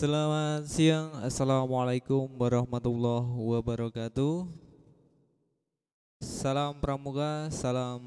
[0.00, 4.48] Selamat siang, Assalamualaikum warahmatullahi wabarakatuh.
[6.24, 8.00] Salam pramuka, salam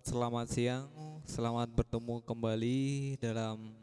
[0.00, 0.88] selamat siang.
[1.28, 2.80] Selamat bertemu kembali
[3.20, 3.76] dalam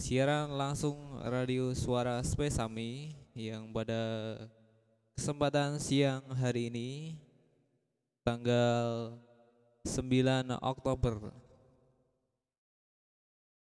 [0.00, 0.96] siaran langsung
[1.28, 4.02] radio suara Spesami Yang pada
[5.20, 7.20] kesempatan siang hari ini
[8.24, 9.12] Tanggal
[9.84, 11.43] 9 Oktober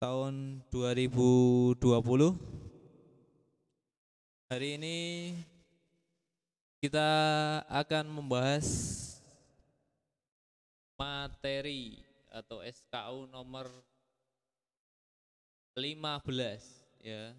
[0.06, 1.82] tahun 2020
[4.54, 4.98] Hari ini
[6.78, 7.10] kita
[7.66, 8.70] akan membahas
[10.94, 13.66] materi atau SKU nomor
[15.74, 15.98] 15
[17.02, 17.34] ya.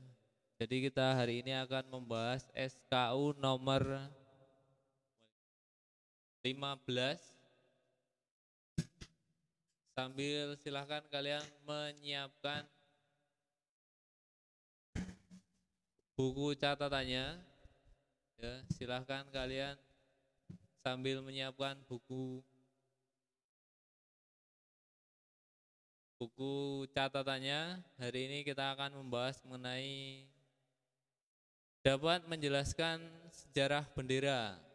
[0.58, 4.10] Jadi kita hari ini akan membahas SKU nomor
[6.42, 7.35] 15
[9.96, 12.68] sambil silahkan kalian menyiapkan
[16.12, 17.40] buku catatannya.
[18.36, 19.80] Ya silahkan kalian
[20.84, 22.44] sambil menyiapkan buku
[26.20, 27.80] buku catatannya.
[27.96, 30.28] Hari ini kita akan membahas mengenai
[31.80, 33.00] dapat menjelaskan
[33.32, 34.65] sejarah bendera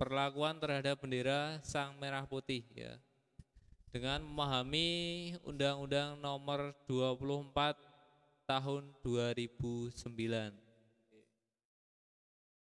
[0.00, 2.96] perlakuan terhadap bendera sang merah putih ya.
[3.92, 7.76] Dengan memahami Undang-Undang Nomor 24
[8.48, 10.56] Tahun 2009.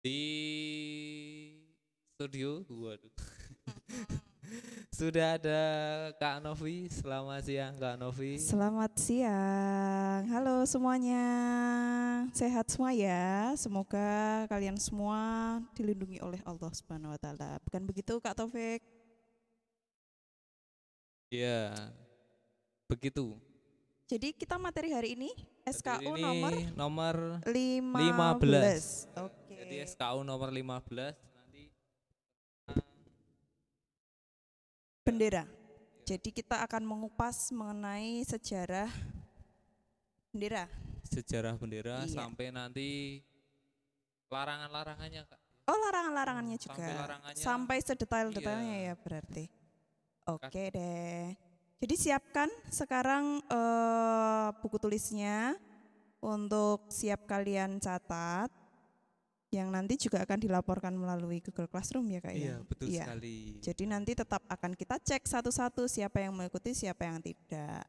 [0.04, 0.20] Di
[2.12, 3.08] studio, waduh.
[4.94, 5.60] Sudah ada
[6.22, 6.86] Kak Novi.
[6.86, 8.38] Selamat siang Kak Novi.
[8.38, 10.22] Selamat siang.
[10.30, 11.26] Halo semuanya.
[12.30, 13.50] Sehat semua ya.
[13.58, 17.58] Semoga kalian semua dilindungi oleh Allah Subhanahu wa taala.
[17.66, 18.80] Bukan begitu Kak Taufik?
[21.34, 21.74] Iya.
[22.86, 23.34] Begitu.
[24.06, 25.32] Jadi kita materi hari ini
[25.64, 27.14] SKU ini nomor nomor
[27.48, 29.10] 15.
[29.10, 29.16] 15.
[29.26, 29.56] Oke.
[29.58, 31.33] Jadi SKU nomor 15
[35.04, 35.44] Bendera.
[36.08, 38.88] Jadi kita akan mengupas mengenai sejarah
[40.32, 40.64] bendera.
[41.04, 42.16] sejarah bendera Iya.
[42.16, 43.20] sampai nanti
[44.32, 45.40] larangan-larangannya Kak.
[45.68, 46.74] Oh larangan-larangannya juga.
[46.80, 47.44] Sampai larangannya.
[47.44, 48.88] Sampai sedetail-detailnya Iya.
[48.88, 49.44] ya berarti.
[50.24, 51.36] Oke deh.
[51.84, 55.52] Jadi siapkan sekarang eh, buku tulisnya
[56.24, 58.48] untuk siap kalian catat.
[59.54, 62.56] Yang nanti juga akan dilaporkan melalui Google Classroom ya kak Iya, ya.
[62.66, 63.04] betul Iya.
[63.06, 63.38] sekali.
[63.62, 67.86] Jadi nanti tetap akan kita cek satu-satu siapa yang mengikuti, siapa yang tidak.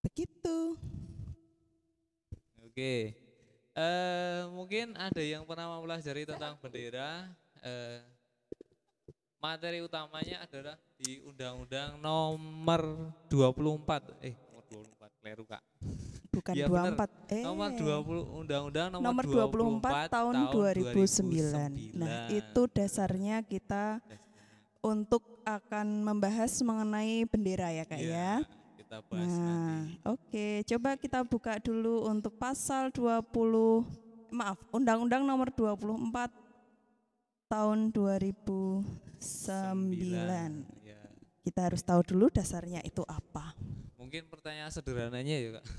[0.00, 0.80] Begitu.
[2.64, 3.12] Oke.
[3.76, 7.28] Eh mungkin ada yang pernah mempelajari tentang bendera.
[7.60, 8.00] Eh,
[9.36, 14.16] materi utamanya adalah di Undang-Undang Nomor 24.
[14.24, 15.58] Eh, nomor 24 keliru Kak.
[16.30, 16.94] Bukan bener.
[16.94, 17.34] 24.
[17.34, 17.42] Eh.
[17.42, 21.98] Nomor 20 Undang-Undang nomor, nomor 24 tahun 2009.
[21.98, 23.98] Nah, itu dasarnya kita
[24.78, 28.46] untuk akan membahas mengenai bendera ya, Kak ya.
[28.78, 29.98] Kita bahas Nah, nanti.
[30.06, 33.82] oke, coba kita buka dulu untuk pasal 20
[34.30, 36.30] maaf, Undang-Undang nomor 24
[37.50, 40.70] tahun 2009.
[40.86, 41.02] Ya.
[41.42, 43.58] Kita harus tahu dulu dasarnya itu apa.
[44.06, 45.66] Mungkin pertanyaan sederhananya ya kak.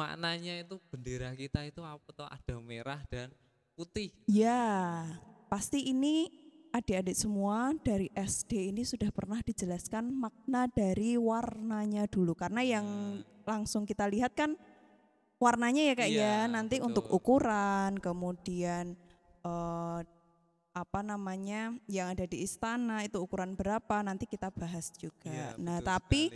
[0.00, 2.24] Maknanya itu bendera kita itu apa toh?
[2.24, 3.28] Ada merah dan
[3.76, 4.08] putih.
[4.24, 5.04] Ya,
[5.52, 6.32] pasti ini
[6.72, 12.32] adik-adik semua dari SD ini sudah pernah dijelaskan makna dari warnanya dulu.
[12.32, 14.56] Karena yang langsung kita lihat kan
[15.36, 16.36] warnanya ya kak Iya, ya.
[16.48, 16.88] Nanti betul.
[16.88, 18.96] untuk ukuran, kemudian
[19.44, 20.00] eh,
[20.72, 25.28] apa namanya yang ada di istana itu ukuran berapa nanti kita bahas juga.
[25.28, 26.32] Iya, nah tapi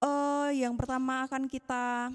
[0.00, 2.14] eh yang pertama akan kita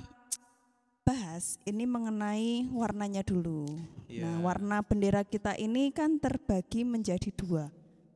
[1.06, 3.68] bahas ini mengenai warnanya dulu.
[4.10, 4.26] Iya.
[4.26, 7.70] Nah, warna bendera kita ini kan terbagi menjadi dua.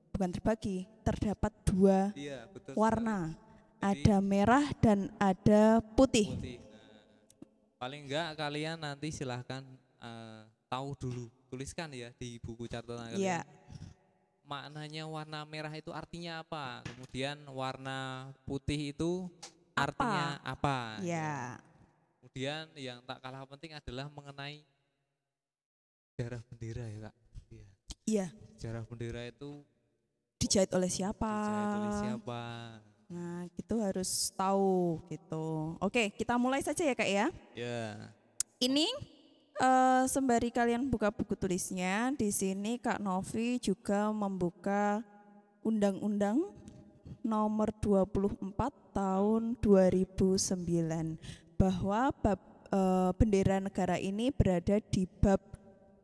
[0.10, 2.74] Bukan terbagi, terdapat dua iya betul.
[2.74, 3.38] warna.
[3.80, 6.28] Jadi- Ada merah dan ada putih.
[6.36, 6.58] Putih.
[6.60, 7.00] Nah,
[7.80, 9.64] paling enggak kalian nanti silahkan
[10.02, 13.20] eh, tahu dulu, tuliskan ya di buku catatan kalian.
[13.20, 13.40] Iya.
[14.46, 16.86] Maknanya warna merah itu artinya apa?
[16.86, 19.30] Kemudian warna putih itu
[19.74, 21.02] artinya apa?
[21.02, 21.58] Ya.
[22.22, 24.62] Kemudian yang tak kalah penting adalah mengenai
[26.14, 27.16] sejarah bendera ya kak.
[27.50, 27.68] Iya.
[28.10, 29.62] Iya, Sejarah bendera itu
[30.42, 31.30] dijahit oleh siapa?
[31.30, 32.42] dijahit oleh siapa?
[33.10, 35.74] Nah, itu harus tahu gitu.
[35.82, 37.28] Oke, kita mulai saja ya, Kak ya.
[37.58, 38.14] Ya.
[38.62, 38.86] Ini
[39.60, 45.04] eh, sembari kalian buka buku tulisnya, di sini Kak Novi juga membuka
[45.64, 46.52] undang-undang
[47.24, 52.40] nomor 24 tahun 2009 bahwa bab
[52.72, 52.82] e,
[53.20, 55.42] bendera negara ini berada di bab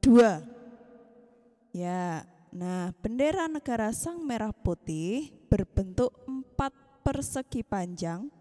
[0.04, 1.76] 2.
[1.76, 6.72] Ya, nah bendera negara Sang Merah Putih berbentuk empat
[7.04, 8.32] persegi panjang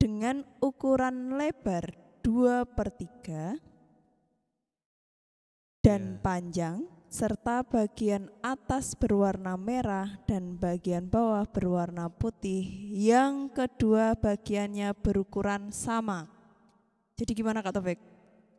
[0.00, 1.92] dengan ukuran lebar
[2.24, 3.69] 2 per 3
[5.80, 6.20] dan Ya.
[6.20, 6.76] panjang
[7.10, 12.62] serta bagian atas berwarna merah dan bagian bawah berwarna putih
[12.94, 16.30] yang kedua bagiannya berukuran sama.
[17.18, 17.98] Jadi gimana Kak Taufik?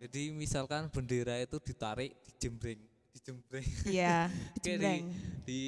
[0.02, 2.82] Jadi misalkan bendera itu ditarik, dijembreng,
[3.14, 4.28] dijembreng Iya,
[4.58, 5.06] dijembreng.
[5.46, 5.64] di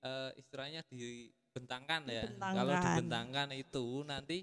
[0.00, 2.24] eh, istilahnya dibentangkan ya.
[2.26, 2.56] Dibentangkan.
[2.58, 4.38] Kalau dibentangkan itu nanti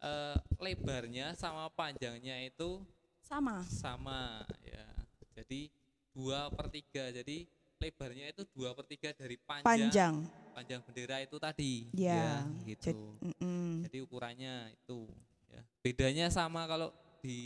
[0.00, 2.82] eh, lebarnya sama panjangnya itu
[3.22, 3.62] Sama.
[3.68, 4.88] sama ya.
[5.40, 5.72] Jadi
[6.10, 7.08] dua per tiga.
[7.10, 10.14] Jadi lebarnya itu dua per tiga dari panjang Panjang.
[10.52, 11.88] panjang bendera itu tadi.
[11.90, 12.92] Ya, gitu.
[12.92, 13.88] jad- mm-mm.
[13.88, 15.08] Jadi ukurannya itu
[15.48, 15.62] ya.
[15.80, 17.40] Bedanya sama kalau di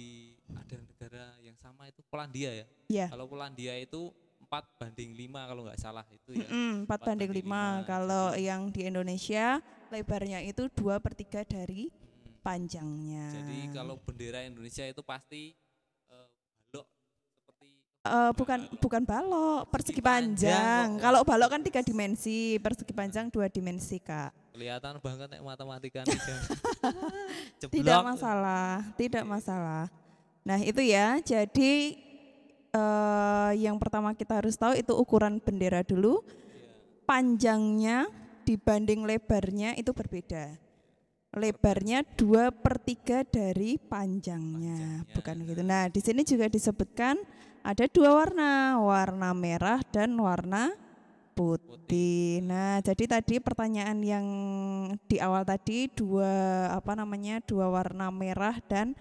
[0.51, 2.67] ada negara yang sama itu Polandia ya.
[2.89, 3.07] Ya.
[3.07, 4.11] Kalau Polandia itu
[4.45, 6.47] 4 banding 5 kalau nggak salah itu ya.
[6.47, 7.47] Mm-mm, 4 Empat banding banding 5.
[7.47, 7.63] lima.
[7.83, 9.59] Kalau yang di Indonesia
[9.89, 12.43] lebarnya itu 2 per 3 dari Mm.
[12.43, 13.25] panjangnya.
[13.33, 15.55] Jadi kalau bendera Indonesia itu pasti
[18.05, 21.01] Eh, bukan bukan balok, persegi panjang.
[21.01, 24.45] Kalau balok kan tiga dimensi, persegi panjang dua dimensi kak.
[24.55, 26.21] kelihatan banget nek matematika nih.
[27.75, 29.91] Tidak masalah, tidak masalah.
[30.47, 31.97] Nah itu ya, jadi
[32.71, 36.21] eh, yang pertama kita harus tahu itu ukuran bendera dulu.
[37.09, 38.07] Panjangnya
[38.45, 40.55] dibanding lebarnya itu berbeda.
[41.35, 45.61] Lebarnya 2 per 3 dari panjangnya, Panjangnya, bukan gitu.
[45.67, 47.19] Nah di sini juga disebutkan
[47.65, 50.77] ada dua warna, warna merah dan warna
[51.33, 52.45] putih.
[52.45, 54.27] Nah, jadi tadi pertanyaan yang
[55.09, 56.31] di awal tadi dua
[56.71, 57.41] apa namanya?
[57.43, 58.93] dua warna merah dan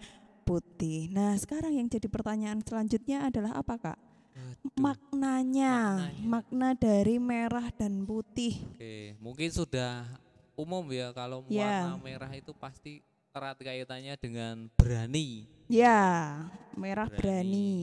[0.41, 1.11] putih.
[1.11, 3.99] Nah, sekarang yang jadi pertanyaan selanjutnya adalah apa, Kak?
[4.33, 4.79] Waduh.
[4.79, 5.73] Maknanya,
[6.09, 6.25] Maknanya.
[6.25, 8.57] makna dari merah dan putih.
[8.73, 10.07] Oke, mungkin sudah
[10.55, 11.85] umum ya kalau Ya.
[11.85, 15.45] warna merah itu pasti erat kaitannya dengan berani.
[15.69, 16.37] Ya,
[16.73, 17.19] merah Berani.
[17.21, 17.73] berani,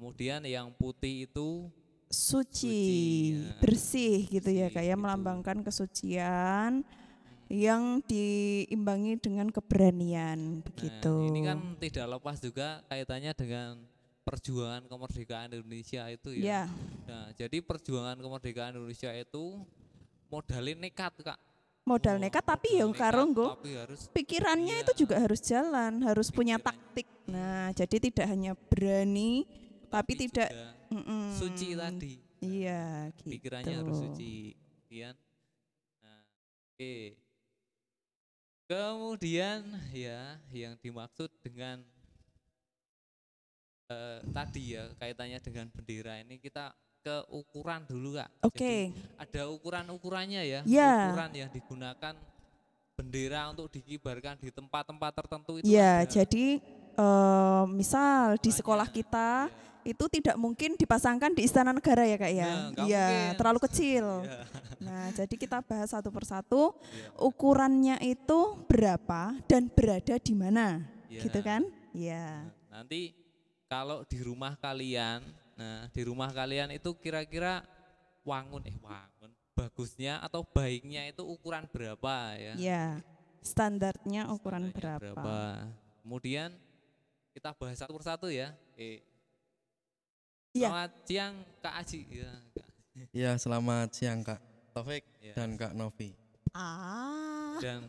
[0.00, 1.68] Kemudian yang putih itu
[2.08, 2.80] suci, Suci,
[3.36, 3.52] ya.
[3.60, 5.02] bersih gitu ya, Bersih, Kak ya, gitu.
[5.04, 6.72] melambangkan kesucian
[7.52, 11.12] yang diimbangi dengan keberanian begitu.
[11.12, 13.76] Nah, ini kan tidak lepas juga kaitannya dengan
[14.24, 16.42] perjuangan kemerdekaan Indonesia itu ya.
[16.48, 16.64] ya,
[17.04, 19.60] Nah, jadi perjuangan kemerdekaan Indonesia itu
[20.32, 21.36] modalin nekat, Kak.
[21.84, 24.84] modal Oh, nekat tapi ya karo nggo tapi harus pikirannya Iya.
[24.88, 26.72] itu juga harus jalan, harus punya Pikiran.
[26.72, 27.08] taktik.
[27.26, 29.44] Nah, jadi tidak hanya berani
[29.90, 31.24] tapi tidak juga mm-mm.
[31.34, 32.14] suci tadi.
[32.40, 33.36] Iya, gitu.
[33.36, 34.54] Pikirannya harus suci.
[34.56, 35.14] Kemudian
[36.00, 36.20] Nah,
[36.72, 36.96] oke.
[38.70, 39.60] Kemudian
[39.90, 41.82] ya yang dimaksud dengan
[43.90, 46.70] eh, tadi ya kaitannya dengan bendera ini kita
[47.02, 48.30] ke ukuran dulu kak.
[48.46, 48.94] Oke.
[48.94, 50.60] Jadi ada ukuran-ukurannya ya.
[50.64, 51.10] Ya.
[51.10, 52.14] Ukuran yang digunakan
[52.94, 55.66] bendera untuk dikibarkan di tempat-tempat tertentu itu.
[55.66, 56.08] Ya, ada.
[56.08, 56.62] jadi
[56.94, 59.69] eh, misal di sekolah kita Ya.
[59.82, 62.36] Itu tidak mungkin dipasangkan di istana negara ya kak ya.
[62.36, 63.36] Ya, nggak Iya, mungkin.
[63.36, 64.06] terlalu kecil.
[64.30, 64.38] Ya,
[64.80, 67.12] Nah, jadi kita bahas satu persatu ya.
[67.20, 71.20] ukurannya itu berapa dan berada di mana, Ya.
[71.20, 71.68] gitu kan?
[71.92, 72.48] Iya.
[72.72, 73.12] Nah, nanti
[73.66, 75.20] kalau di rumah kalian,
[75.54, 77.60] nah di rumah kalian itu kira-kira
[78.22, 82.52] wangun eh wangun bagusnya atau baiknya itu ukuran berapa ya?
[82.56, 82.84] Iya.
[83.40, 85.38] Standarnya ukuran Standarnya berapa?
[86.00, 86.50] Kemudian
[87.32, 88.56] kita bahas satu persatu ya.
[88.74, 89.04] Eh,
[90.50, 90.66] Iya.
[90.66, 92.00] Selamat siang Kak Aji.
[92.10, 92.68] Ya, Kak.
[93.14, 94.40] Ya, selamat siang Kak
[94.74, 95.34] Taufik Ya.
[95.38, 96.10] dan Kak Novi.
[96.50, 97.54] Ah.
[97.62, 97.86] Dan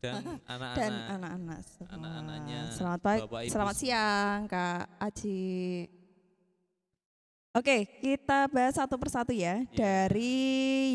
[0.00, 1.04] dan Dan anak-anak.
[1.12, 1.92] anak-anak semua.
[1.92, 5.44] Anak-anaknya, Selamat pagi, selamat siang Kak Aji.
[7.50, 9.60] Oke, kita bahas satu persatu ya.
[9.74, 10.40] Dari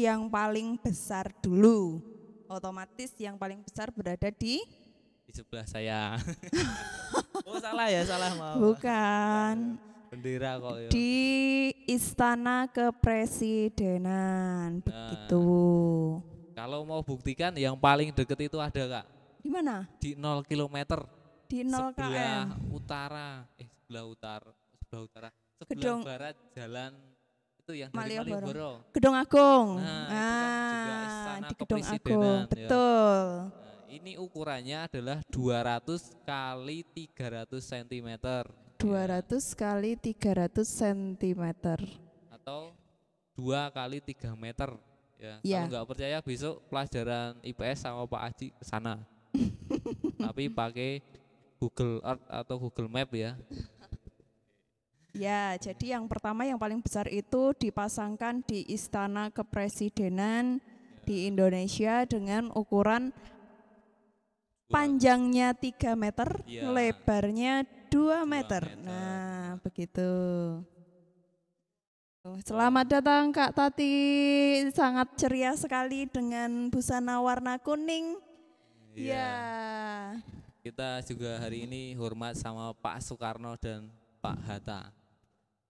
[0.02, 2.02] yang paling besar dulu.
[2.48, 4.58] Otomatis yang paling besar berada di
[5.22, 6.18] di sebelah saya.
[7.50, 8.58] oh salah ya, salah maaf.
[8.58, 9.78] bukan
[10.15, 10.88] Bendera kok ya.
[10.88, 11.12] di
[11.86, 14.79] Istana Kepresidenan.
[14.79, 15.43] Begitu.
[16.51, 19.05] Kalau mau buktikan yang paling deket itu ada kak
[19.38, 19.86] Di mana?
[20.00, 21.03] di 0 km
[21.45, 22.72] Di 0 sebelah km.
[22.72, 26.91] utara eh sebelah utara sebelah utara sebelah Gedung barat jalan
[27.60, 28.72] itu yang dari Malioboro.
[28.89, 29.67] Gedung Agung.
[29.77, 32.39] Nah, itu kan juga Ah, Istana di Gedung Agung.
[32.39, 32.48] ya.
[32.48, 33.19] Betul.
[33.51, 38.10] Nah, ini ukurannya adalah 200 kali 300 cm
[38.77, 41.44] 200 kali 300 cm.
[42.29, 42.75] atau
[43.34, 44.70] 2 kali 3 meter.
[45.15, 45.60] Ya, Iya.
[45.63, 49.00] kalau nggak percaya besok pelajaran IPS sama Pak Aji ke sana.
[50.27, 51.00] Tapi pakai
[51.58, 53.39] Google Earth atau Google Map ya.
[55.15, 60.60] Ya, jadi yang pertama yang paling besar itu dipasangkan di Istana Kepresidenan
[61.08, 63.15] di Indonesia dengan ukuran
[64.67, 66.67] panjangnya 3 meter, Iya.
[66.67, 67.63] lebarnya
[67.96, 68.60] 2 meter.
[68.68, 68.84] meter.
[68.84, 70.12] Nah, begitu.
[72.44, 73.96] Selamat datang Kak Tati,
[74.75, 78.20] sangat ceria sekali dengan busana warna kuning.
[78.92, 79.16] Iya.
[79.16, 79.32] Ya.
[80.60, 83.88] Kita juga hari ini hormat sama Pak Soekarno dan
[84.20, 84.92] Pak Hatta.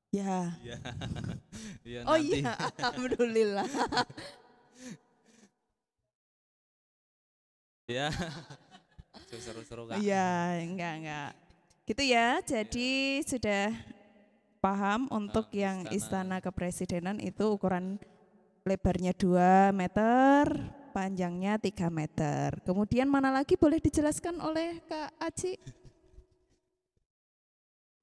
[0.09, 0.57] Ya.
[0.65, 0.79] Iya.
[1.85, 3.69] Iya, Oh iya, alhamdulillah.
[7.85, 8.09] Ya.
[9.29, 10.01] Seru-seru Kak.
[10.01, 11.44] Iya, enggak enggak.
[11.85, 12.41] Gitu ya.
[12.41, 13.69] Jadi sudah
[14.57, 15.93] paham untuk Ah, yang istana.
[15.93, 18.01] istana kepresidenan itu ukuran
[18.65, 20.49] lebarnya 2 meter,
[20.89, 22.57] panjangnya 3 meter.
[22.65, 25.84] Kemudian mana lagi boleh dijelaskan oleh Kak Aci?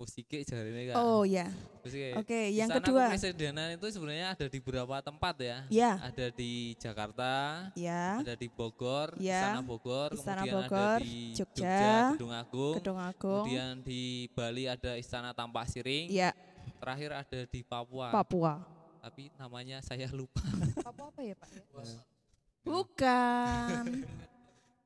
[0.03, 0.99] Musike jari ini Kak.
[0.99, 1.47] Oh ya.
[1.79, 2.19] Musike.
[2.19, 3.05] Oke, yang Istana kedua.
[3.07, 5.59] Kepresidenan itu sebenarnya ada di beberapa tempat ya.
[5.71, 7.33] Ya, Ada di Jakarta,
[7.79, 8.19] ya.
[8.19, 11.87] ada di Bogor, Ya, Istana Bogor, Istana kemudian Bogor, ada di Jogja,
[12.19, 13.45] Gedung Agung, Gedung Agung.
[13.47, 14.03] kemudian di
[14.35, 16.35] Bali ada Istana Tampak Siring, Ya,
[16.83, 18.11] terakhir ada di Papua.
[18.11, 18.59] Papua.
[18.99, 20.43] Tapi namanya saya lupa.
[20.83, 21.49] Papua apa ya, Pak?
[22.63, 23.85] Bukan.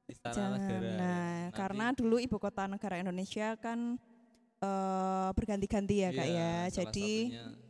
[0.06, 0.58] Istana Jangan.
[0.60, 0.86] Negara.
[0.86, 0.94] Nah,
[1.50, 3.98] Nanti- karena dulu ibu kota negara Indonesia kan
[4.58, 6.52] eh, berganti-ganti ya kak Iya, ya.
[6.70, 7.10] Jadi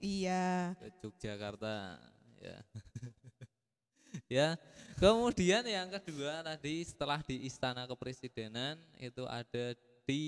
[0.01, 0.43] iya,
[0.75, 1.99] ke Yogyakarta
[2.39, 2.59] ya.
[4.29, 4.49] ya.
[4.97, 10.25] Kemudian yang kedua tadi setelah di Istana Kepresidenan itu ada di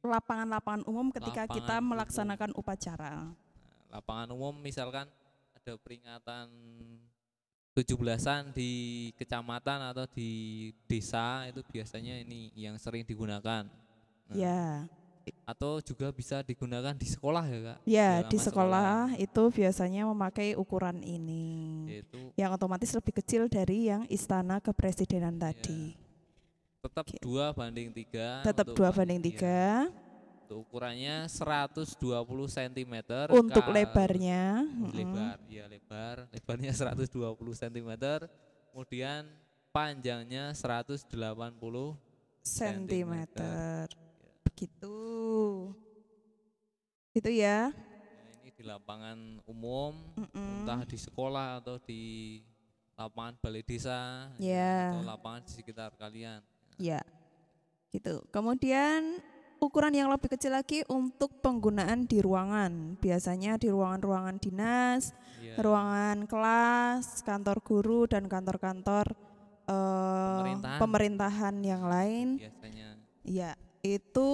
[0.00, 1.90] lapangan-lapangan umum ketika kita Lapangan umum.
[1.92, 3.12] melaksanakan upacara.
[3.88, 5.06] lapangan umum misalkan
[5.54, 6.50] ada peringatan
[7.72, 8.70] 17-an di
[9.14, 10.30] kecamatan atau di
[10.84, 13.66] desa itu biasanya ini yang sering digunakan.
[14.24, 14.86] Nah, Ya,
[15.48, 17.78] Atau juga bisa digunakan di sekolah ya kak?
[17.84, 24.04] ya di sekolah itu biasanya memakai ukuran ini, Yaitu yang otomatis lebih kecil dari yang
[24.12, 25.96] istana kepresidenan tadi.
[26.84, 27.16] tetap Oke.
[27.24, 28.44] dua banding tiga.
[28.44, 29.28] Tetap dua banding iya.
[29.32, 29.60] tiga.
[30.44, 31.96] Untuk ukurannya 120
[32.52, 32.94] cm.
[33.32, 36.28] Untuk lebarnya, Lebar, ya lebar.
[36.28, 37.08] Lebarnya 120
[37.56, 37.90] cm.
[38.68, 39.24] Kemudian
[39.72, 41.08] panjangnya 180
[42.44, 43.88] sentimeter.
[44.54, 44.98] Begitu.
[47.10, 47.74] Itu ya.
[47.74, 49.18] Ya, ini di lapangan
[49.50, 50.62] umum, Mm-mm.
[50.62, 52.38] entah di sekolah atau di
[52.94, 54.94] lapangan balai desa, Ya.
[54.94, 56.38] atau lapangan di sekitar kalian.
[56.78, 57.02] Ya,
[57.90, 58.22] gitu.
[58.30, 59.18] Kemudian
[59.58, 62.94] ukuran yang lebih kecil lagi untuk penggunaan di ruangan.
[63.02, 65.10] Biasanya di ruangan-ruangan dinas,
[65.42, 69.18] Ya, ruangan kelas, kantor guru dan kantor-kantor
[69.66, 70.78] eh, Pemerintahan.
[70.78, 72.38] pemerintahan yang lain.
[72.38, 72.88] biasanya.
[73.24, 73.50] Ya,
[73.84, 74.30] itu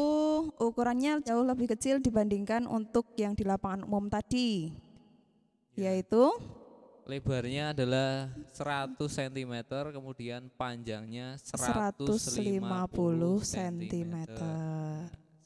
[0.62, 4.71] ukurannya jauh lebih kecil dibandingkan untuk yang di lapangan umum tadi,
[5.75, 5.90] Ya.
[5.90, 6.30] yaitu
[7.11, 14.14] Lebarnya adalah 100 cm, kemudian panjangnya 150 150 cm.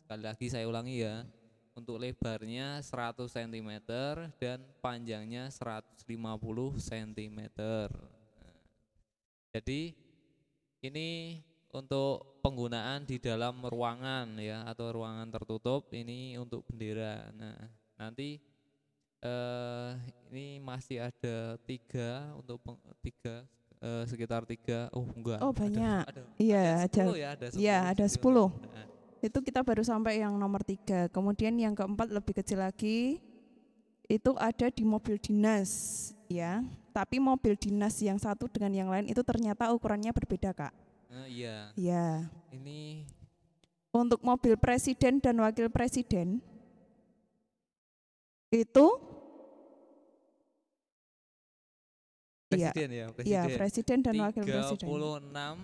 [0.04, 1.24] Sekali lagi saya ulangi ya.
[1.72, 3.80] Untuk lebarnya 100 cm
[4.36, 6.04] dan panjangnya 150
[6.76, 7.38] cm.
[7.56, 7.88] Nah,
[9.56, 9.96] Jadi
[10.84, 11.40] ini
[11.74, 17.34] untuk penggunaan di dalam ruangan ya atau ruangan tertutup ini untuk bendera.
[17.34, 17.58] Nah,
[17.98, 18.38] nanti
[19.18, 19.90] eh
[20.28, 23.42] ini masih ada tiga untuk peng- tiga
[23.80, 26.02] eh, sekitar tiga oh enggak Oh, ada- banyak.
[26.06, 27.02] ada, Iya, ada ada.
[27.08, 28.20] 10 ya ada 10 Iya, ada jadi 10.
[28.44, 28.88] untuk penggunaan.
[29.24, 31.08] Itu kita baru sampai yang nomor tiga.
[31.08, 33.16] Kemudian yang keempat lebih kecil lagi,
[34.04, 35.72] itu ada di mobil dinas,
[36.28, 36.60] ya.
[36.92, 40.76] Tapi mobil dinas yang satu dengan yang lain itu ternyata ukurannya berbeda, kak.
[41.14, 41.56] Eh, iya.
[41.78, 43.06] Ya, ini
[43.94, 46.42] untuk mobil presiden dan wakil presiden
[48.50, 48.86] itu,
[52.50, 52.70] Iya.
[52.70, 53.58] presiden ya ya presiden.
[53.58, 54.86] presiden dan wakil presiden.
[54.86, 55.58] 36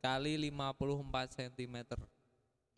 [0.00, 1.76] kali 54 cm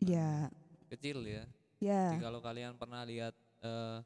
[0.03, 0.51] Ya,
[0.91, 1.43] kecil ya.
[1.79, 3.99] Ya, Jadi kalau kalian pernah lihat eh,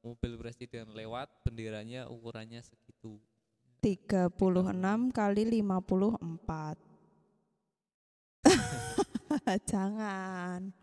[0.00, 3.16] mobil presiden lewat benderanya ukurannya segitu.
[3.80, 6.93] 36 kali 54.
[9.70, 10.74] Jangan.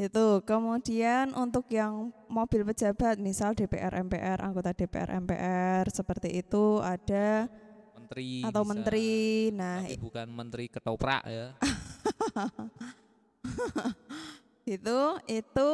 [0.00, 7.44] Itu kemudian untuk yang mobil pejabat misal DPR MPR, anggota DPR MPR seperti itu ada
[7.92, 9.12] menteri atau bisa, menteri.
[9.52, 11.52] Nah, tapi bukan menteri ketoprak ya
[14.76, 14.98] itu
[15.28, 15.70] itu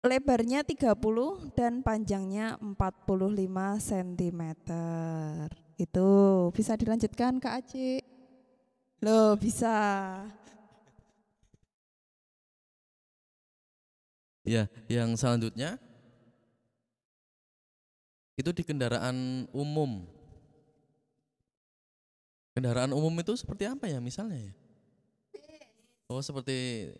[0.00, 4.42] lebarnya 30 dan panjangnya 45 cm.
[5.76, 6.08] Itu
[6.54, 8.17] bisa dilanjutkan Kak Aci?
[8.98, 9.74] Loh, bisa.
[14.42, 15.76] Ya, yang selanjutnya
[18.38, 20.06] itu di kendaraan umum.
[22.54, 24.54] Kendaraan umum itu seperti apa ya misalnya ya?
[26.08, 26.90] Oh, seperti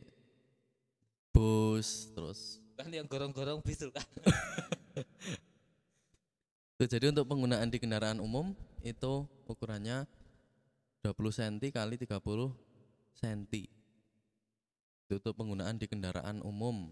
[1.33, 2.61] bus terus.
[2.77, 4.05] Kan yang gorong-gorong bis tuh kan.
[6.79, 8.55] Jadi untuk penggunaan di kendaraan umum
[8.87, 10.07] itu ukurannya
[11.03, 12.19] 20 cm kali 30
[13.19, 13.43] cm.
[15.09, 16.91] Itu untuk penggunaan di kendaraan umum.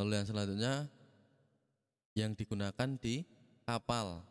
[0.00, 0.74] Lalu yang selanjutnya
[2.16, 3.22] yang digunakan di
[3.68, 4.24] kapal.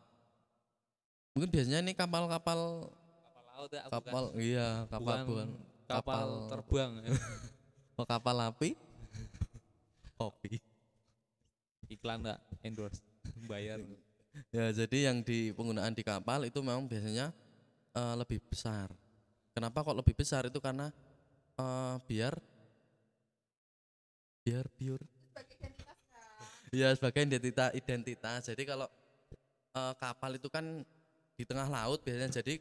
[1.37, 5.47] Mungkin biasanya ini kapal-kapal Kapal laut ya, bukan- kapal iya, kapal bukan bukan
[5.89, 6.91] kapal terbang.
[7.99, 8.69] oh, kapal api.
[10.19, 10.59] Kopi.
[11.87, 12.99] Iklan enggak endorse
[13.47, 13.79] bayar.
[14.53, 17.33] Ya, jadi yang di penggunaan di kapal itu memang biasanya
[17.97, 18.89] eh, lebih besar.
[19.53, 20.93] Kenapa kok lebih besar itu karena
[21.57, 22.33] eh, biar
[24.45, 25.01] biar biur.
[26.69, 28.41] Ya sebagai identitas identitas.
[28.45, 28.87] Jadi kalau
[29.77, 30.85] eh, kapal itu kan
[31.37, 32.59] di tengah laut biasanya jadi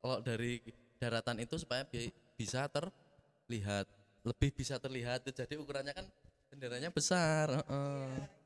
[0.00, 0.60] kalau dari
[1.00, 3.86] daratan itu supaya bi- bisa terlihat
[4.24, 6.06] lebih bisa terlihat jadi ukurannya kan
[6.50, 7.50] benderanya besar.
[7.50, 8.40] heeh.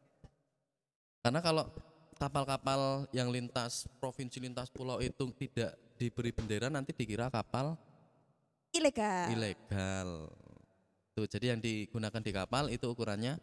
[1.25, 1.65] Karena kalau
[2.17, 7.79] kapal-kapal yang lintas provinsi lintas pulau itu tidak diberi bendera nanti dikira kapal
[8.75, 9.31] Ilegal.
[9.31, 10.11] ilegal.
[11.15, 13.39] Tuh, jadi yang digunakan di kapal itu ukurannya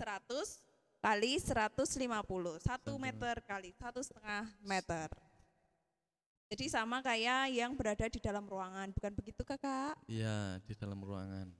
[0.00, 0.24] 100
[1.04, 1.84] kali 150.
[2.64, 2.64] 1
[2.96, 5.12] meter kali satu setengah meter.
[6.48, 10.00] Jadi sama kayak yang berada di dalam ruangan, bukan begitu kakak?
[10.08, 11.52] ya di dalam ruangan.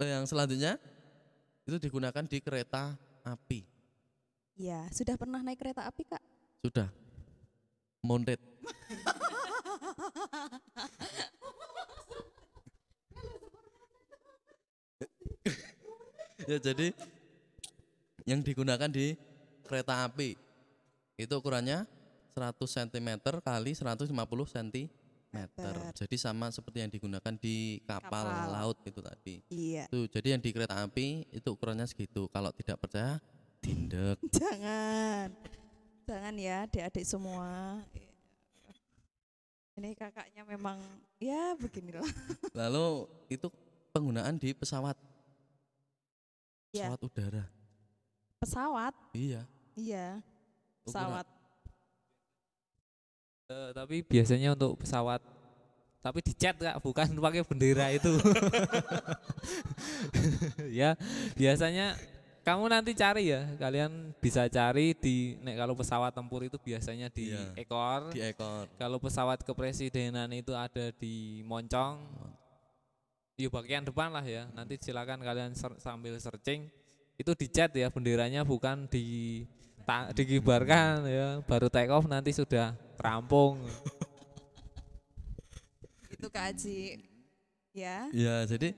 [0.00, 0.80] Eh, Yang selanjutnya
[1.64, 2.92] itu digunakan di kereta
[3.24, 3.64] api.
[4.54, 6.22] Ya, sudah pernah naik kereta api kak?
[6.60, 6.92] Sudah.
[8.04, 8.36] Mondet.
[16.44, 16.92] ya jadi
[18.28, 19.16] yang digunakan di
[19.64, 20.36] kereta api
[21.16, 21.88] itu ukurannya
[22.36, 23.08] 100 cm
[23.40, 24.12] kali 150
[24.52, 25.03] cm.
[25.94, 28.48] Jadi sama seperti yang digunakan di kapal, Kapal.
[28.50, 29.34] laut itu tadi.
[29.48, 29.84] Iya.
[29.88, 32.26] Tuh, jadi yang di kereta api itu ukurannya segitu.
[32.28, 33.18] Kalau tidak percaya,
[33.58, 34.16] tindak.
[34.38, 35.28] Jangan.
[36.04, 37.80] Jangan ya adik-adik semua.
[39.74, 40.78] Ini kakaknya memang
[41.18, 42.06] ya beginilah.
[42.58, 43.50] Lalu itu
[43.90, 44.94] penggunaan di pesawat,
[46.70, 47.44] Ya, pesawat udara.
[48.38, 48.94] pesawat.
[49.14, 49.42] Iya.
[49.74, 50.22] Iya.
[50.86, 51.26] Pesawat.
[53.54, 55.22] Eh, tapi biasanya untuk pesawat
[56.02, 58.10] tapi dicat kak bukan pakai bendera itu
[60.74, 60.96] ya
[61.32, 61.96] biasanya
[62.44, 67.32] kamu nanti cari ya kalian bisa cari di nek kalau pesawat tempur itu biasanya di
[67.32, 67.56] Iya.
[67.56, 68.68] ekor Di ekor.
[68.76, 72.04] kalau pesawat kepresidenan itu ada di moncong
[73.34, 76.68] di bagian depan lah ya nanti silakan kalian ser- sambil searching
[77.16, 79.42] itu dicat ya benderanya bukan di
[79.84, 83.60] ta- dikibarkan ya baru take off nanti sudah rampung
[86.10, 87.04] Itu Kak Aji.
[87.74, 88.08] Ya.
[88.14, 88.72] Ya, jadi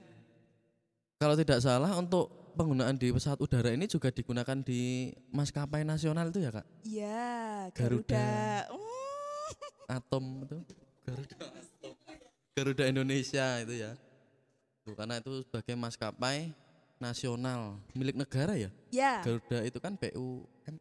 [1.20, 6.40] kalau tidak salah untuk penggunaan di pesawat udara ini juga digunakan di maskapai nasional itu
[6.42, 6.66] ya kak?
[6.82, 8.16] Iya, Garuda.
[8.16, 8.28] Garuda.
[10.00, 10.56] Atom itu
[11.04, 11.36] Garuda
[12.56, 13.92] Garuda Indonesia itu ya.
[14.82, 16.56] Tuh, karena itu sebagai maskapai
[16.96, 18.72] nasional milik negara ya.
[18.88, 20.74] Ya, Garuda itu kan BUMN.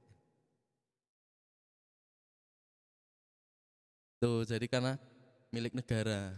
[4.26, 4.98] Tuh, jadi karena
[5.54, 6.34] milik negara.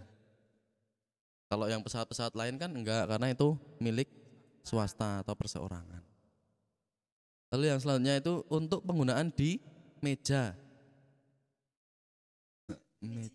[1.47, 4.11] Kalau yang pesawat-pesawat lain kan enggak karena itu milik
[4.67, 6.03] swasta atau perseorangan.
[7.55, 9.63] Lalu yang selanjutnya itu untuk penggunaan di
[10.03, 10.51] meja.
[12.99, 13.31] Me-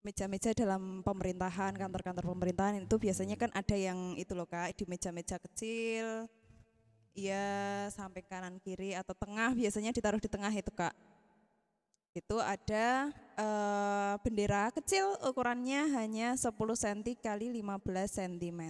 [0.00, 5.36] meja-meja dalam pemerintahan, kantor-kantor pemerintahan itu biasanya kan ada yang itu loh Kak, di meja-meja
[5.36, 6.24] kecil.
[7.12, 10.96] Iya, sampai kanan kiri atau tengah biasanya ditaruh di tengah itu Kak.
[12.16, 18.62] Itu ada eh, bendera kecil ukurannya hanya 10 cm kali 15 cm.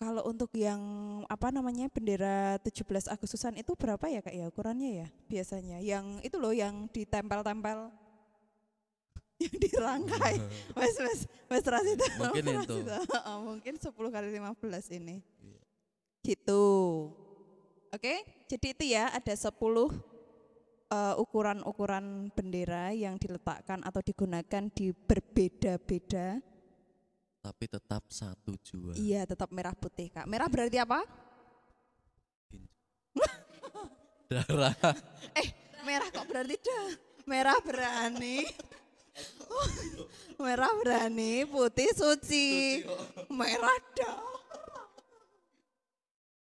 [0.00, 0.80] Kalau untuk yang
[1.28, 5.76] apa namanya bendera 17 Agustusan itu berapa ya Kak ya ukurannya ya biasanya?
[5.84, 7.92] Yang itu loh yang ditempel-tempel
[9.44, 10.40] yang dirangkai.
[10.76, 11.20] Mas mas
[11.52, 12.06] mas Ras itu.
[12.16, 12.76] Mungkin Mas itu.
[13.28, 15.20] Oh, mungkin 10 kali 15 ini.
[16.24, 16.64] Gitu.
[17.92, 19.52] Oke, jadi itu ya ada 10
[20.90, 26.42] eh, ukuran-ukuran bendera yang diletakkan atau digunakan di berbeda-beda
[27.40, 28.92] tapi tetap satu jua.
[29.00, 30.28] Iya, tetap merah putih, Kak.
[30.28, 31.00] Merah berarti apa?
[34.30, 34.76] Darah.
[35.40, 35.48] Eh,
[35.88, 36.88] merah kok berarti dah.
[37.24, 38.44] Merah berani.
[40.42, 42.84] merah berani, putih suci.
[43.32, 44.20] Merah dah.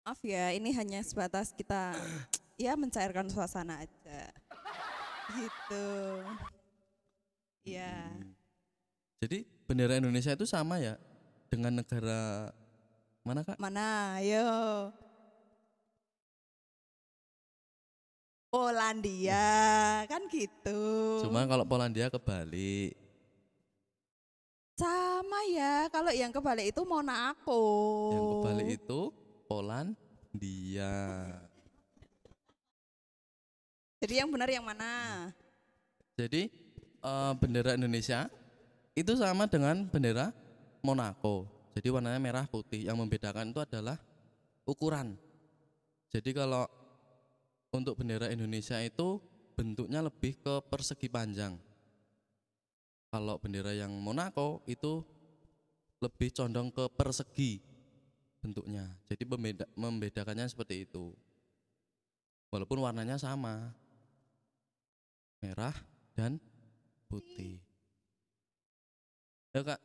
[0.06, 1.96] Maaf ya, ini hanya sebatas kita
[2.54, 4.22] ya mencairkan suasana aja.
[5.34, 5.86] Gitu.
[7.64, 8.12] Ya.
[9.24, 11.00] Jadi bendera Indonesia itu sama ya
[11.48, 12.52] dengan negara
[13.24, 13.56] mana kak?
[13.56, 14.20] Mana?
[14.20, 14.92] Ayo.
[18.52, 21.18] Polandia, kan gitu.
[21.26, 22.94] Cuma kalau Polandia kebalik.
[24.78, 27.62] Sama ya, kalau yang kebalik itu Monaco.
[28.14, 29.00] Yang kebalik itu
[29.50, 30.94] Polandia.
[34.04, 35.32] Jadi yang benar yang mana?
[36.12, 36.52] Jadi
[37.00, 38.28] eh, bendera Indonesia
[38.92, 40.28] itu sama dengan bendera
[40.84, 41.48] Monaco.
[41.72, 42.84] Jadi warnanya merah putih.
[42.84, 43.96] Yang membedakan itu adalah
[44.68, 45.16] ukuran.
[46.12, 46.68] Jadi kalau
[47.72, 49.24] untuk bendera Indonesia itu
[49.56, 51.56] bentuknya lebih ke persegi panjang.
[53.08, 55.00] Kalau bendera yang Monaco itu
[56.04, 57.56] lebih condong ke persegi
[58.44, 58.84] bentuknya.
[59.08, 59.24] Jadi
[59.72, 61.16] membedakannya seperti itu.
[62.52, 63.72] Walaupun warnanya sama.
[65.44, 65.76] Merah
[66.16, 66.40] dan
[67.04, 67.60] putih.
[69.52, 69.76] Ya kak.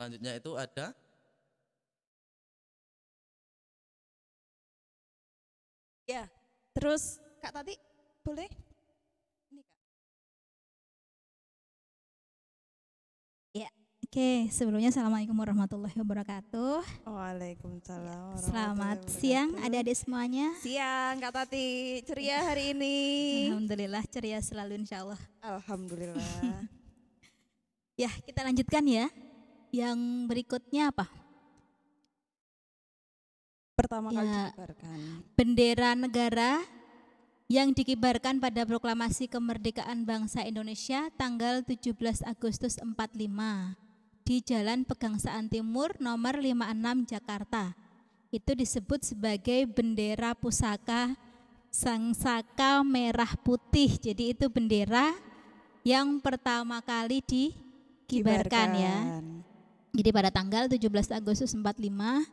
[0.00, 0.96] Selanjutnya itu ada
[6.08, 6.24] Ya.
[6.72, 7.76] Terus Kak Tati,
[8.24, 8.48] boleh?
[14.08, 16.80] Oke, sebelumnya Assalamualaikum warahmatullahi wabarakatuh.
[17.04, 18.40] Waalaikumsalam.
[18.40, 19.68] Selamat siang wabarakatuh.
[19.68, 20.46] adik-adik semuanya.
[20.64, 22.96] Siang Kak Tati, ceria hari ini.
[23.52, 25.20] Alhamdulillah ceria selalu insya Allah.
[25.44, 26.24] Alhamdulillah.
[27.98, 29.10] Ya, kita lanjutkan ya.
[29.74, 29.98] Yang
[30.30, 31.10] berikutnya apa?
[33.74, 34.54] Pertama kali Ya.
[34.54, 34.98] dikibarkan.
[35.34, 36.62] Bendera negara
[37.50, 41.90] yang dikibarkan pada proklamasi kemerdekaan bangsa Indonesia tanggal 17
[42.22, 42.94] Agustus 45
[44.28, 47.72] di Jalan Pegangsaan Timur nomor 56 Jakarta.
[48.28, 51.16] Itu disebut sebagai bendera pusaka
[51.72, 53.96] Sangsaka Merah Putih.
[53.96, 55.16] Jadi itu bendera
[55.80, 59.24] yang pertama kali dikibarkan ya.
[59.96, 62.28] Jadi pada tanggal 17 Agustus 45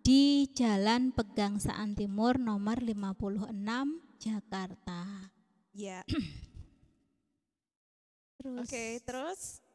[0.00, 3.52] di Jalan Pegangsaan Timur nomor 56
[4.16, 5.28] Jakarta.
[5.76, 6.00] Ya.
[8.40, 9.65] Terus Oke, terus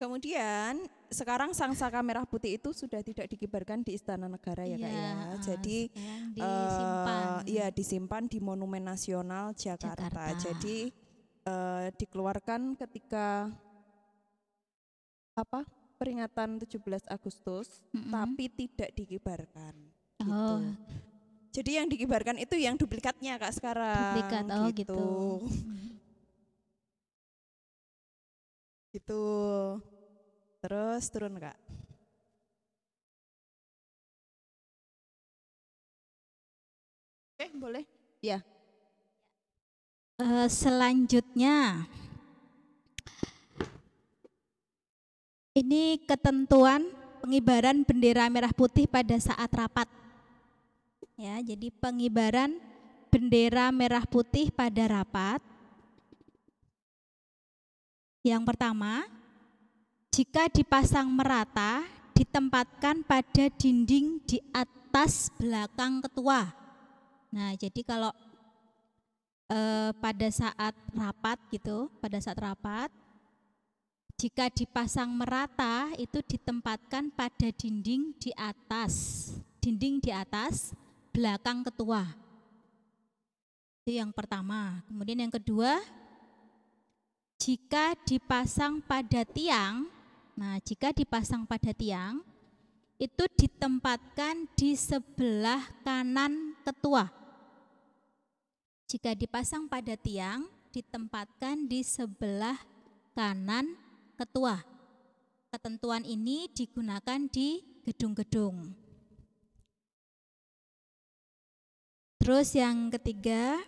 [0.00, 0.80] kemudian
[1.12, 4.96] sekarang sang saka merah putih itu sudah tidak dikibarkan di Istana Negara ya kak ya.
[4.96, 5.12] Iya,
[5.44, 7.24] Jadi sekarang eh, disimpan.
[7.44, 10.08] Iya disimpan di Monumen Nasional Jakarta.
[10.08, 10.40] Jakarta.
[10.40, 10.88] Jadi
[11.44, 13.52] eh, dikeluarkan ketika
[15.36, 15.68] apa
[16.00, 16.80] peringatan 17
[17.12, 18.08] Agustus, Mm-mm.
[18.08, 19.76] tapi tidak dikibarkan.
[20.16, 20.32] Gitu.
[20.32, 20.64] Oh,
[21.52, 24.16] Jadi yang dikibarkan itu yang duplikatnya kak sekarang.
[24.16, 24.44] duplikat.
[24.48, 24.96] Oh gitu.
[25.44, 25.99] Hmm.
[28.90, 29.22] Gitu.
[30.60, 31.56] Terus turun kak.
[37.38, 37.86] Oke boleh.
[38.20, 38.44] Ya.
[40.20, 41.88] Eh, selanjutnya
[45.56, 46.84] ini ketentuan
[47.24, 49.88] pengibaran bendera merah putih pada saat rapat.
[51.16, 52.60] Ya, jadi pengibaran
[53.08, 55.40] bendera merah putih pada rapat.
[58.20, 59.08] Yang pertama,
[60.12, 61.80] jika dipasang merata,
[62.12, 66.52] ditempatkan pada dinding di atas belakang ketua.
[67.32, 68.12] Nah, jadi kalau
[69.48, 72.92] eh, pada saat rapat gitu, pada saat rapat,
[74.20, 78.92] jika dipasang merata itu ditempatkan pada dinding di atas,
[79.64, 80.76] dinding di atas
[81.08, 82.04] belakang ketua.
[83.80, 84.84] Itu yang pertama.
[84.84, 85.80] Kemudian yang kedua,
[87.40, 89.88] jika dipasang pada tiang,
[90.36, 92.20] nah jika dipasang pada tiang
[93.00, 97.08] itu ditempatkan di sebelah kanan ketua.
[98.84, 102.60] Jika dipasang pada tiang, ditempatkan di sebelah
[103.16, 103.72] kanan
[104.20, 104.60] ketua.
[105.48, 108.76] Ketentuan ini digunakan di gedung-gedung.
[112.20, 113.64] Terus yang ketiga,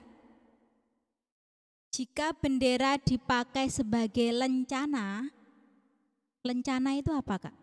[1.93, 5.29] jika bendera dipakai sebagai lencana,
[6.41, 7.57] lencana itu apa kak?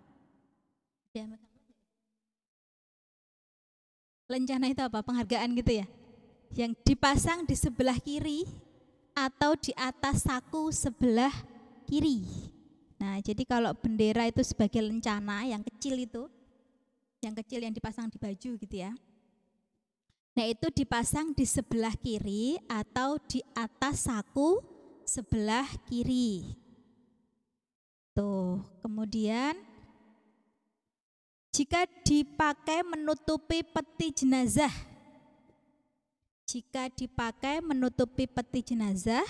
[4.29, 5.01] Lencana itu apa?
[5.01, 5.87] Penghargaan gitu ya?
[6.53, 8.45] Yang dipasang di sebelah kiri
[9.17, 11.33] atau di atas saku sebelah
[11.89, 12.21] kiri.
[13.01, 16.29] Nah, jadi kalau bendera itu sebagai lencana yang kecil itu,
[17.25, 18.93] yang kecil yang dipasang di baju gitu ya.
[20.39, 24.63] Nah, itu dipasang di sebelah kiri atau di atas saku
[25.03, 26.55] sebelah kiri.
[28.15, 29.59] Tuh, kemudian
[31.51, 34.71] jika dipakai menutupi peti jenazah.
[36.47, 39.27] Jika dipakai menutupi peti jenazah,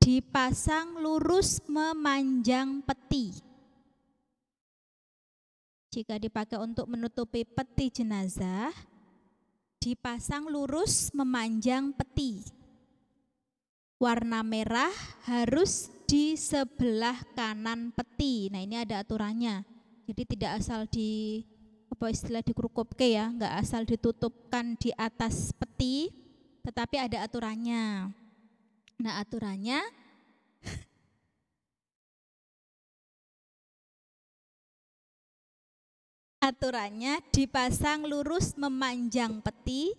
[0.00, 3.36] dipasang lurus memanjang peti.
[5.92, 8.72] Jika dipakai untuk menutupi peti jenazah,
[9.80, 12.44] dipasang lurus memanjang peti.
[13.96, 14.92] Warna merah
[15.24, 18.52] harus di sebelah kanan peti.
[18.52, 19.64] Nah, ini ada aturannya.
[20.04, 21.40] Jadi tidak asal di
[21.88, 26.12] apa istilah ke ya, nggak asal ditutupkan di atas peti,
[26.60, 28.12] tetapi ada aturannya.
[29.00, 29.80] Nah, aturannya
[36.40, 39.92] aturannya dipasang lurus memanjang peti.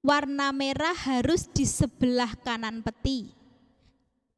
[0.00, 3.32] Warna merah harus di sebelah kanan peti.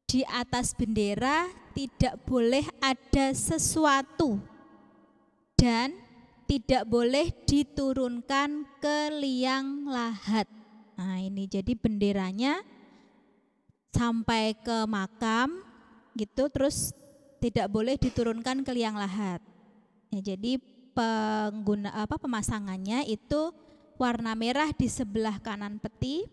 [0.07, 4.39] Di atas bendera tidak boleh ada sesuatu
[5.55, 5.95] dan
[6.43, 10.45] tidak boleh diturunkan ke liang lahat.
[10.99, 12.59] Nah, ini jadi benderanya
[13.95, 15.63] sampai ke makam
[16.13, 16.91] gitu terus
[17.39, 19.39] tidak boleh diturunkan ke liang lahat.
[20.13, 20.61] Ya, jadi
[20.93, 23.51] pengguna apa pemasangannya itu
[23.97, 26.25] warna merah di sebelah kanan peti.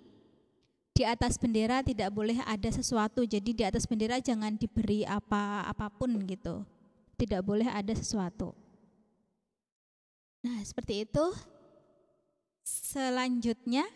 [0.91, 3.25] Di atas bendera tidak boleh ada sesuatu.
[3.25, 6.65] Jadi di atas bendera jangan diberi apa apa pun gitu.
[7.17, 8.53] Tidak boleh ada sesuatu.
[10.45, 11.25] Nah, seperti itu.
[12.65, 13.89] Selanjutnya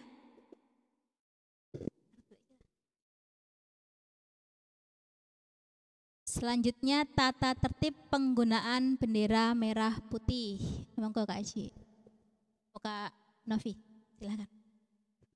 [6.35, 10.59] Selanjutnya tata tertib penggunaan bendera merah putih.
[10.99, 11.71] Monggo Kak Aji.
[12.75, 13.15] Kak
[13.47, 13.79] Novi,
[14.19, 14.51] silakan.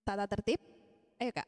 [0.02, 0.58] Tata tertib.
[1.22, 1.46] Ayo Kak.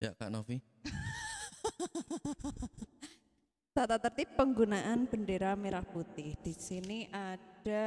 [0.00, 0.64] Ya Kak Novi.
[3.76, 6.40] Tata tertib penggunaan bendera merah putih.
[6.40, 7.84] Di sini ada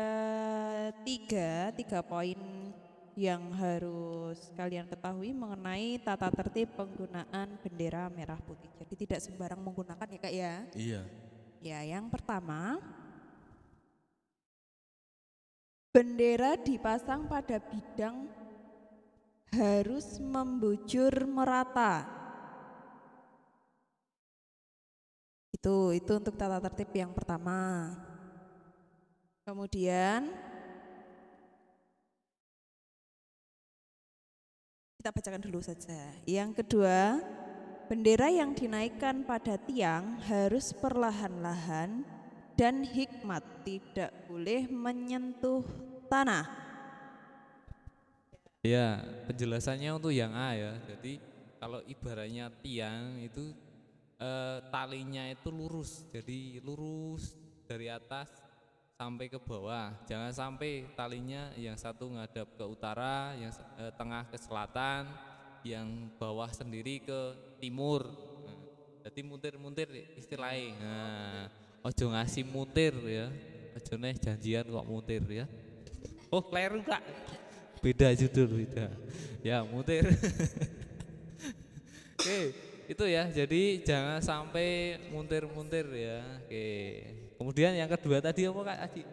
[1.02, 2.38] tiga, tiga poin
[3.19, 8.71] yang harus kalian ketahui mengenai tata tertib penggunaan bendera merah putih.
[8.79, 10.55] Jadi tidak sembarang menggunakan ya kak ya.
[10.71, 11.01] Iya.
[11.60, 12.79] Ya yang pertama
[15.91, 18.32] bendera dipasang pada bidang
[19.51, 22.08] harus membujur merata.
[25.51, 27.91] Itu itu untuk tata tertib yang pertama.
[29.43, 30.48] Kemudian
[34.99, 36.12] Kita bacakan dulu saja.
[36.27, 37.23] Yang kedua,
[37.88, 42.03] bendera yang dinaikkan pada tiang harus perlahan-lahan
[42.59, 45.63] dan hikmat, tidak boleh menyentuh
[46.12, 46.43] tanah.
[48.59, 50.75] Ya, penjelasannya untuk yang A ya.
[50.91, 51.23] Jadi
[51.63, 53.55] kalau ibaratnya tiang itu
[54.19, 58.48] eh, talinya itu lurus, jadi lurus dari atas
[58.99, 59.95] sampai ke bawah.
[60.03, 65.07] Jangan sampai talinya yang satu ngadap ke utara, yang eh, tengah ke selatan,
[65.63, 67.19] yang bawah sendiri ke
[67.63, 68.03] timur.
[68.43, 68.59] Nah,
[69.07, 69.88] jadi muntir-muntir
[70.19, 70.75] istilahnya.
[70.83, 71.47] Nah,
[71.79, 73.31] ojo ngasih muntir ya.
[73.79, 75.47] Ojo nih janjian kok muntir ya.
[76.27, 76.99] Oh, kleru Kak.
[77.79, 78.91] Beda judul beda.
[79.39, 80.03] Ya, muntir.
[82.19, 82.51] Oke,
[82.91, 83.31] itu ya.
[83.31, 86.19] Jadi jangan sampai muntir-muntir ya.
[86.43, 87.18] Oke.
[87.39, 89.04] Kemudian yang kedua tadi apa Kak Aji?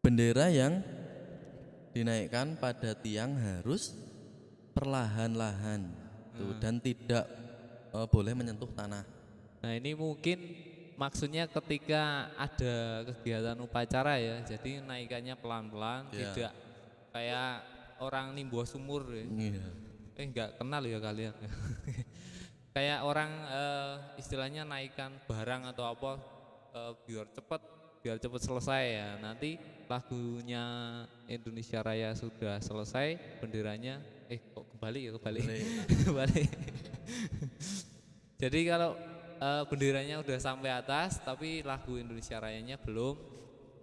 [0.00, 0.80] Bendera yang
[1.92, 3.92] dinaikkan pada tiang harus
[4.72, 5.84] perlahan-lahan
[6.32, 6.56] hmm.
[6.56, 7.28] dan tidak
[7.92, 9.04] uh, boleh menyentuh tanah.
[9.60, 10.40] Nah ini mungkin
[10.96, 16.32] maksudnya ketika ada kegiatan upacara ya, jadi naikannya pelan-pelan, yeah.
[16.32, 16.52] tidak
[17.12, 17.52] kayak
[18.00, 19.28] orang nimbuh sumur ya.
[19.28, 20.16] Yeah.
[20.16, 21.36] Eh nggak kenal ya kalian.
[22.74, 26.37] kayak orang uh, istilahnya naikkan barang atau apa
[26.74, 27.60] uh, biar cepat
[28.02, 29.08] biar cepat selesai ya.
[29.20, 30.64] Nanti lagunya
[31.26, 35.40] Indonesia Raya sudah selesai benderanya eh kok kembali ya kembali
[36.04, 36.42] kembali
[38.44, 38.92] jadi kalau
[39.40, 43.16] uh, benderanya udah sampai atas tapi lagu Indonesia Rayanya belum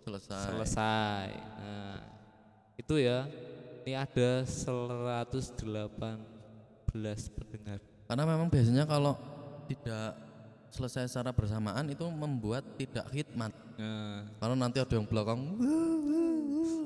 [0.06, 0.46] selesai.
[0.54, 1.28] selesai.
[1.60, 1.98] Nah
[2.78, 3.26] itu ya.
[3.86, 5.62] Ini ada 118
[7.38, 7.78] pendengar.
[8.10, 9.14] Karena memang biasanya kalau
[9.70, 10.18] tidak
[10.72, 13.52] selesai secara bersamaan itu membuat tidak khidmat.
[13.76, 14.26] Nah.
[14.40, 15.40] Kalau nanti ada yang belakang,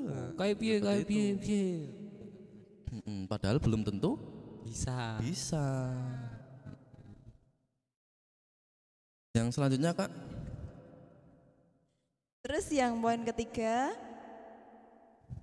[0.06, 1.68] nah, kayak piye kayak piye piye.
[3.30, 4.18] padahal belum tentu
[4.66, 5.16] bisa.
[5.22, 5.94] Bisa.
[9.30, 10.10] Yang selanjutnya kak,
[12.40, 13.92] Terus yang poin ketiga,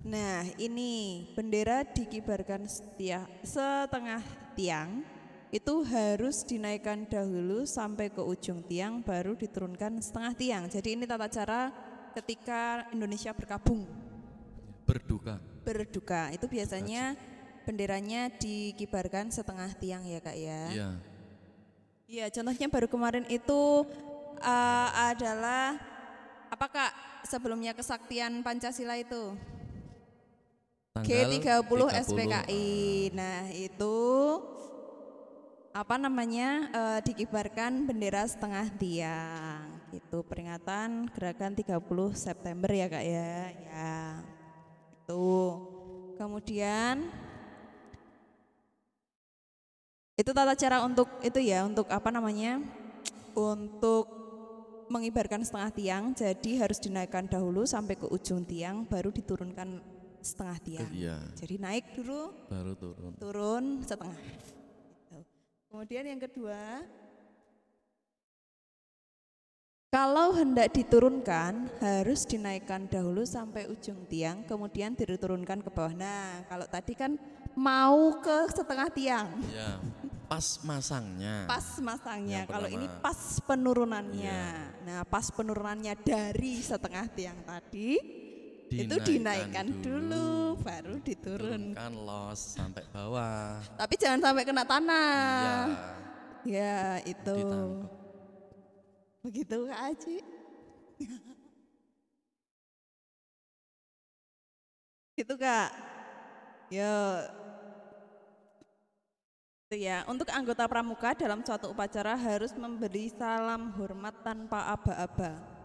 [0.02, 4.18] nah ini bendera dikibarkan setia, setengah
[4.58, 5.06] tiang
[5.48, 10.64] itu harus dinaikkan dahulu sampai ke ujung tiang baru diturunkan setengah tiang.
[10.68, 11.72] Jadi ini tata cara
[12.12, 13.88] ketika Indonesia berkabung
[14.84, 15.36] berduka.
[15.64, 17.16] berduka itu biasanya
[17.68, 20.62] benderanya dikibarkan setengah tiang ya kak ya.
[20.72, 20.90] Iya.
[22.08, 23.84] Iya, contohnya baru kemarin itu
[24.40, 25.76] uh, adalah
[26.48, 26.92] apa kak?
[27.28, 29.36] Sebelumnya kesaktian Pancasila itu
[30.96, 32.68] Tanggal G30 SPKI.
[33.12, 33.98] Nah itu
[35.78, 39.62] apa namanya eh, dikibarkan bendera setengah tiang.
[39.94, 41.78] Itu peringatan gerakan 30
[42.18, 43.32] September ya kak ya.
[43.54, 43.94] Ya
[44.98, 45.30] itu.
[46.18, 47.06] Kemudian
[50.18, 52.58] itu tata cara untuk itu ya untuk apa namanya
[53.38, 54.10] untuk
[54.90, 59.78] mengibarkan setengah tiang jadi harus dinaikkan dahulu sampai ke ujung tiang baru diturunkan
[60.18, 61.22] setengah tiang Iya.
[61.38, 63.12] jadi naik dulu Baru turun.
[63.14, 64.18] turun setengah.
[65.68, 66.82] Kemudian yang kedua
[69.88, 76.68] kalau hendak diturunkan harus dinaikkan dahulu sampai ujung tiang kemudian diturunkan ke bawah nah kalau
[76.68, 77.16] tadi kan
[77.56, 79.80] mau ke setengah tiang Iya.
[80.28, 81.48] Pas masangnya.
[81.48, 82.44] pas masangnya.
[82.44, 83.00] Yang Kalau ini pertama.
[83.00, 84.40] pas penurunannya.
[84.44, 84.84] Iya.
[84.84, 87.96] Nah, pas penurunannya dari setengah tiang tadi
[88.68, 91.72] itu dinaikkan dulu, baru diturun.
[91.72, 93.60] Turunkan los sampai bawah.
[93.80, 95.68] Tapi jangan sampai kena tanah.
[96.44, 97.00] Iya.
[97.00, 97.36] Ya, itu.
[97.36, 97.98] Ditangkap.
[99.18, 100.16] Begitu Kak Aji.
[105.18, 105.70] Itu Kak.
[106.70, 107.26] Yo.
[109.68, 115.57] Itu ya, untuk anggota pramuka dalam suatu upacara harus memberi salam hormat tanpa aba-aba.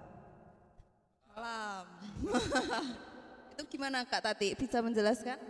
[1.33, 1.85] Salam.
[3.57, 4.53] Itu gimana Kak Tati?
[4.53, 5.41] Bisa menjelaskan?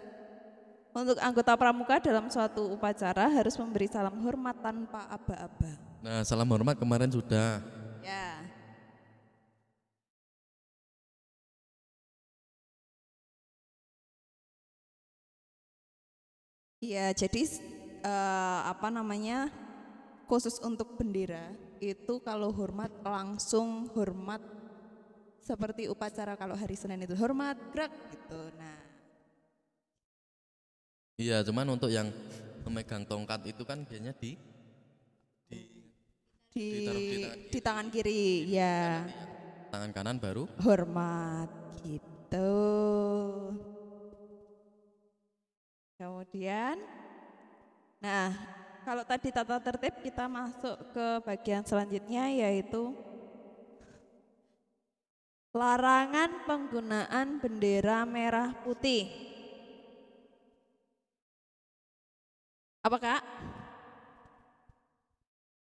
[0.96, 5.76] Untuk anggota pramuka dalam suatu upacara harus memberi salam hormat tanpa aba-aba.
[6.00, 7.60] Nah, salam hormat kemarin sudah.
[8.00, 8.48] Ya.
[16.80, 17.44] Iya, jadi
[18.08, 19.52] eh, apa namanya?
[20.32, 21.52] Khusus untuk bendera
[21.84, 24.40] itu kalau hormat langsung hormat
[25.44, 28.42] seperti upacara kalau hari Senin itu hormat gerak gitu.
[28.56, 28.80] Nah,
[31.14, 32.10] Iya, cuman untuk yang
[32.66, 34.34] memegang tongkat itu kan biasanya di
[36.54, 39.06] di Ditaruh di tangan di tangan kiri, ya.
[39.70, 41.50] tangan kanan baru hormat
[41.86, 42.54] gitu.
[45.98, 46.82] Kemudian,
[48.02, 48.34] nah
[48.82, 52.92] kalau tadi tata tertib kita masuk ke bagian selanjutnya yaitu
[55.54, 59.06] larangan penggunaan bendera merah putih.
[62.82, 63.22] Apa kak?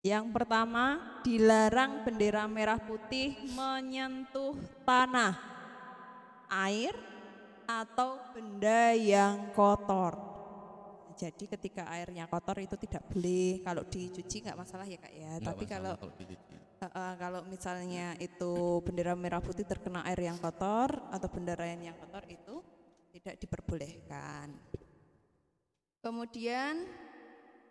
[0.00, 5.36] Yang pertama, dilarang bendera merah putih menyentuh tanah,
[6.48, 6.92] air,
[7.64, 10.16] atau benda yang kotor.
[11.14, 13.62] Jadi ketika airnya kotor itu tidak boleh.
[13.64, 15.30] Kalau dicuci nggak masalah ya kak ya.
[15.38, 16.53] Nggak Tapi kalau dicuci.
[16.84, 21.96] Uh, uh, kalau misalnya itu bendera merah putih terkena air yang kotor atau bendera yang
[21.96, 22.60] kotor itu
[23.16, 24.52] tidak diperbolehkan.
[26.04, 26.84] Kemudian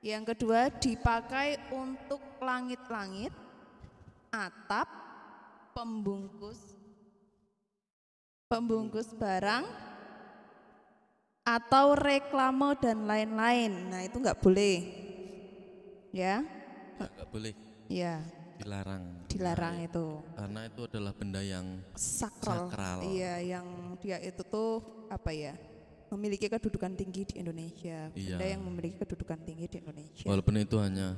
[0.02, 3.30] yang kedua dipakai untuk langit-langit,
[4.34, 4.89] atap,
[5.78, 6.58] pembungkus,
[8.49, 9.69] pembungkus barang,
[11.45, 13.93] atau reklame dan lain-lain.
[13.93, 14.82] Nah itu nggak boleh,
[16.10, 16.41] ya,
[16.97, 17.54] Nggak nggak boleh
[17.93, 18.26] ya
[18.58, 19.04] dilarang.
[19.28, 22.70] dilarang Nah, itu Karena itu adalah benda yang sakral.
[22.70, 22.98] Sakral.
[23.06, 23.66] Iya, yang
[23.98, 25.54] dia itu tuh apa ya?
[26.10, 28.13] Memiliki kedudukan tinggi di Indonesia.
[28.13, 28.38] Iya.
[28.38, 30.26] Benda yang memiliki kedudukan tinggi di Indonesia.
[30.30, 31.18] walaupun itu hanya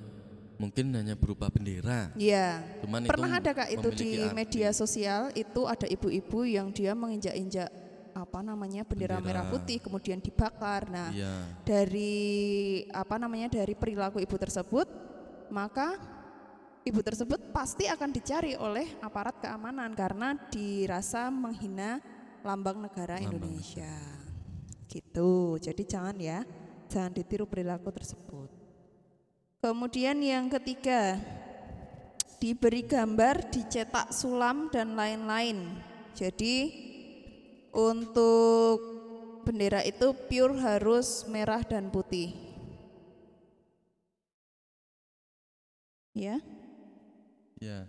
[0.56, 2.15] mungkin hanya berupa bendera.
[2.15, 2.63] Iya.
[2.79, 4.31] Cuman Pernah itu ada Kak itu di arti.
[4.31, 7.67] media sosial itu ada ibu-ibu yang dia menginjak-injak
[8.15, 9.44] apa namanya bendera, Bendera.
[9.44, 10.88] merah putih kemudian dibakar.
[10.88, 11.60] Nah, Iya.
[11.67, 12.23] dari
[12.96, 14.88] apa namanya dari perilaku ibu tersebut
[15.52, 16.00] maka
[16.86, 22.00] ibu tersebut pasti akan dicari oleh aparat keamanan karena dirasa menghina
[22.46, 23.94] lambang negara Lambang Indonesia
[24.88, 26.46] gitu jadi jangan ya
[26.88, 28.50] jangan ditiru perilaku tersebut
[29.60, 31.17] kemudian yang ketiga
[32.38, 35.81] diberi gambar dicetak sulam dan lain-lain
[36.13, 36.71] jadi
[37.75, 38.79] untuk
[39.44, 42.31] bendera itu pure harus merah dan putih.
[46.15, 46.40] Ya.
[47.66, 47.82] Iya.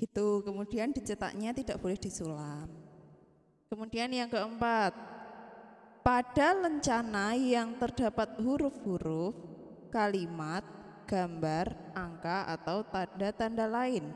[0.00, 0.28] Gitu.
[0.40, 2.72] Kemudian dicetaknya tidak boleh disulam.
[3.68, 4.92] Kemudian yang keempat,
[6.04, 9.32] pada lencana yang terdapat huruf-huruf,
[9.88, 10.64] kalimat,
[11.08, 14.12] gambar, angka atau tanda-tanda lain.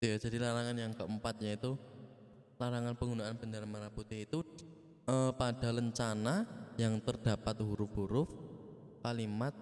[0.00, 1.76] Ya, jadi larangan yang keempatnya itu
[2.56, 4.40] larangan penggunaan bendera merah putih itu
[5.04, 6.48] eh, pada lencana
[6.80, 8.32] yang terdapat huruf-huruf,
[9.04, 9.52] kalimat,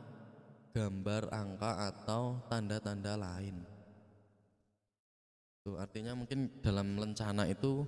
[0.79, 3.59] gambar, angka atau tanda-tanda lain.
[5.59, 7.83] Itu artinya mungkin dalam lencana itu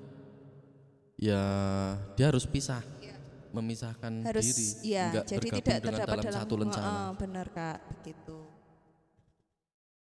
[1.15, 1.43] ya
[2.19, 2.83] dia harus pisah,
[3.55, 6.91] memisahkan Harus diri, ya, enggak jadi tidak terdapat dalam, dalam satu lencana.
[6.91, 8.39] Heeh, benar Kak, begitu.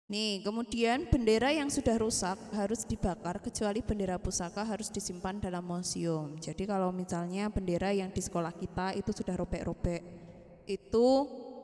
[0.08, 6.40] Nih, kemudian bendera yang sudah rusak harus dibakar kecuali bendera pusaka harus disimpan dalam museum.
[6.40, 10.00] Jadi kalau misalnya bendera yang di sekolah kita itu sudah robek-robek,
[10.64, 11.08] itu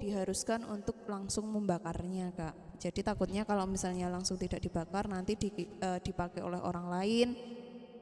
[0.03, 2.55] diharuskan untuk langsung membakarnya, Kak.
[2.75, 7.27] Jadi takutnya kalau misalnya langsung tidak dibakar nanti di- eh, dipakai oleh orang lain,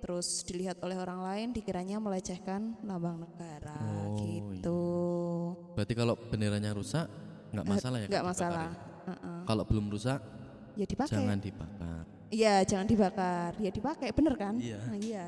[0.02, 3.78] terus dilihat oleh orang lain dikiranya melecehkan lambang negara
[4.10, 4.82] Oh, gitu.
[5.78, 7.06] Berarti kalau benderanya rusak
[7.54, 8.08] nggak masalah ya?
[8.10, 8.70] Nggak masalah.
[8.74, 8.74] ya?
[9.14, 9.40] Heeh.
[9.46, 10.20] Kalau belum rusak
[10.74, 11.14] Ya dipakai.
[11.14, 12.04] jangan dibakar.
[12.32, 13.52] Iya, jangan dibakar.
[13.60, 14.56] Ya dipakai, bener kan?
[14.58, 14.80] Iya.
[14.90, 15.28] Nah, iya.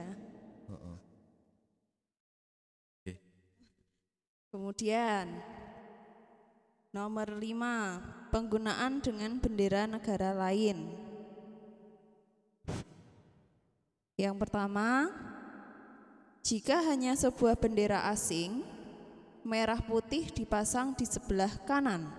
[4.53, 5.26] Kemudian
[6.94, 7.98] nomor lima
[8.30, 10.94] penggunaan dengan bendera negara lain.
[14.14, 15.10] Yang pertama,
[16.46, 18.62] jika hanya sebuah bendera asing,
[19.41, 22.14] merah putih dipasang di sebelah kanan.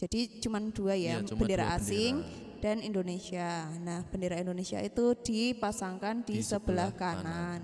[0.00, 2.60] Jadi cuma dua ya, Iya, cuma bendera dua asing bendera.
[2.64, 3.50] dan Indonesia.
[3.84, 7.60] Nah, bendera Indonesia itu dipasangkan di, Di sebelah, sebelah kanan.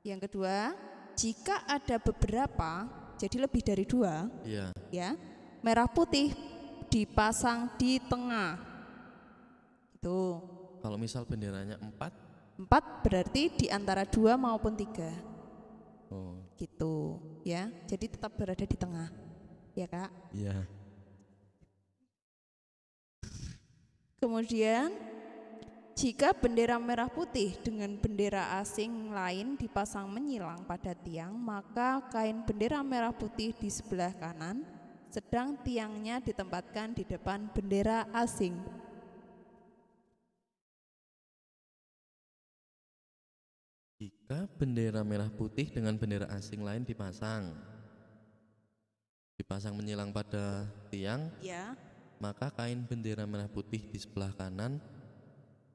[0.00, 0.72] Yang kedua,
[1.12, 4.74] jika ada beberapa, jadi lebih dari dua, Iya.
[4.90, 5.14] ya,
[5.62, 6.34] merah putih
[6.90, 8.58] dipasang di tengah.
[9.94, 10.42] Itu
[10.82, 12.10] Kalau misal benderanya empat,
[12.58, 15.14] empat berarti di antara dua maupun tiga,
[16.10, 17.70] oh gitu, ya.
[17.86, 19.06] Jadi tetap berada di tengah,
[19.78, 20.10] ya kak.
[20.34, 20.66] iya.
[24.18, 24.90] Kemudian
[25.92, 32.80] jika bendera merah putih dengan bendera asing lain dipasang menyilang pada tiang, maka kain bendera
[32.80, 34.64] merah putih di sebelah kanan,
[35.12, 38.56] sedang tiangnya ditempatkan di depan bendera asing.
[44.00, 47.52] Jika bendera merah putih dengan bendera asing lain dipasang,
[49.36, 51.76] dipasang menyilang pada tiang, Ya,
[52.16, 54.80] maka kain bendera merah putih di sebelah kanan,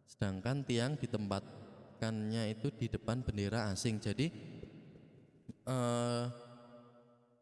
[0.08, 4.00] sedangkan tiang ditempatkannya itu di depan bendera asing.
[4.00, 4.32] Jadi
[5.68, 6.24] eh,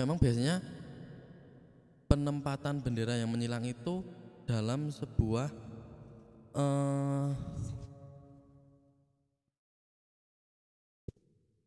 [0.02, 0.60] memang biasanya
[2.10, 4.02] penempatan bendera yang menyilang itu
[4.50, 5.50] dalam sebuah
[6.58, 7.30] eh,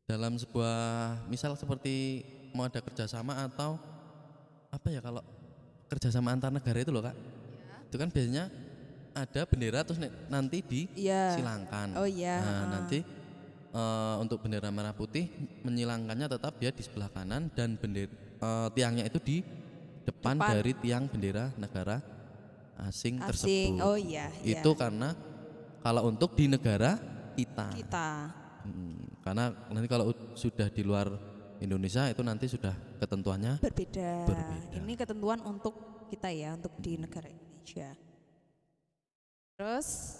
[0.09, 0.76] dalam sebuah
[1.28, 2.24] misal seperti
[2.57, 3.76] mau ada kerjasama atau
[4.72, 5.20] apa ya kalau
[5.88, 7.16] kerjasama antar negara itu loh kak
[7.88, 8.49] itu kan biasanya
[9.18, 9.98] ada bendera terus
[10.28, 10.62] nanti
[10.94, 11.34] Iya.
[11.34, 12.66] disilangkan Oh iya, nah ah.
[12.78, 12.98] nanti
[13.68, 15.26] eh, untuk bendera merah putih
[15.62, 19.36] menyilangkannya tetap dia di sebelah kanan dan bendera eh, tiangnya itu di
[20.04, 20.50] depan, Depan.
[20.56, 22.00] dari tiang bendera negara
[22.86, 23.74] asing, asing.
[23.74, 24.60] tersebut Oh iya, iya.
[24.60, 25.12] itu karena
[25.78, 26.96] kalau untuk di negara
[27.34, 28.10] kita kita.
[28.66, 31.08] Hmm, karena nanti kalau ud- sudah di luar
[31.58, 34.10] Indonesia itu nanti sudah ketentuannya berbeda.
[34.26, 34.76] Berbeda.
[34.78, 35.74] Ini ketentuan untuk
[36.08, 37.92] kita ya, untuk di negara Indonesia.
[39.59, 40.14] Terus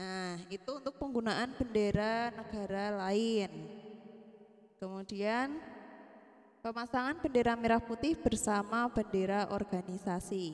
[0.00, 3.70] Nah, itu untuk penggunaan bendera negara lain.
[4.80, 5.48] Kemudian
[6.64, 10.46] pemasangan bendera merah putih bersama bendera organisasi.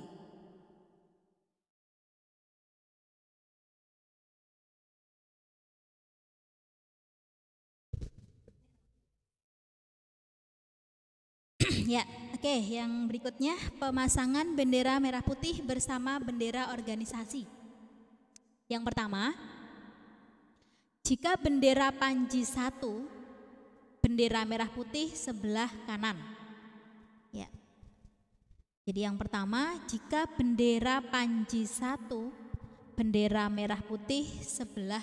[11.95, 12.03] ya,
[12.39, 12.55] oke.
[12.71, 17.43] Yang berikutnya pemasangan bendera merah putih bersama bendera organisasi.
[18.71, 19.35] Yang pertama,
[21.03, 23.11] jika bendera Panji satu,
[23.99, 26.15] bendera merah putih sebelah kanan.
[27.35, 27.51] Ya.
[28.87, 32.31] Jadi yang pertama, jika bendera Panji satu,
[32.95, 35.03] bendera merah putih sebelah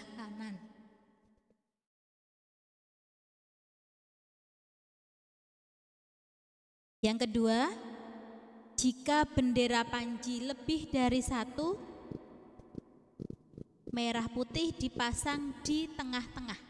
[7.06, 7.70] Yang kedua,
[8.74, 11.78] jika bendera panji lebih dari satu,
[13.94, 16.66] merah putih dipasang di tengah-tengah.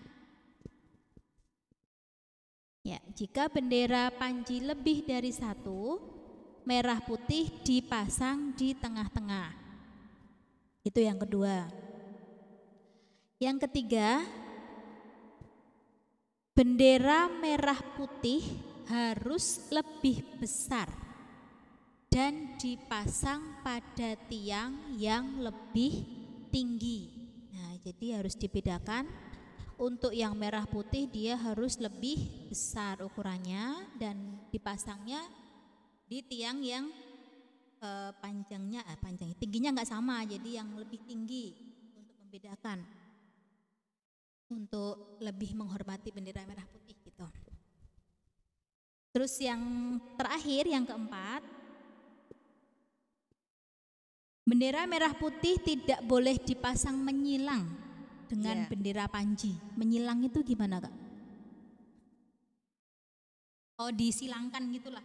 [2.86, 3.02] Ya.
[3.18, 5.98] Jika bendera Panji lebih dari satu,
[6.70, 9.50] merah putih dipasang di tengah-tengah.
[10.86, 11.66] Itu yang kedua.
[13.42, 14.22] Yang ketiga,
[16.54, 18.46] bendera merah putih
[18.86, 20.90] harus lebih besar
[22.08, 26.06] dan dipasang pada tiang yang lebih
[26.54, 27.12] tinggi.
[27.52, 29.10] Nah, jadi harus dibedakan
[29.76, 35.20] untuk yang merah putih dia harus lebih besar ukurannya dan dipasangnya
[36.08, 36.88] di tiang yang
[37.84, 41.52] eh, panjangnya eh, panjang tingginya nggak sama jadi yang lebih tinggi
[41.92, 42.80] untuk membedakan
[44.48, 47.05] untuk lebih menghormati bendera merah putih.
[49.16, 51.56] Terus yang terakhir yang keempat
[54.46, 57.66] Bendera merah putih tidak boleh dipasang menyilang
[58.30, 58.70] dengan Iya.
[58.70, 59.58] bendera panji.
[59.74, 60.94] Menyilang itu gimana kak?
[63.82, 65.02] Oh disilangkan gitulah,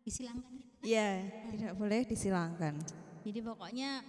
[0.00, 0.74] disilangkan gitu.
[0.80, 2.74] Iya, tidak boleh disilangkan.
[3.20, 4.00] Jadi pokoknya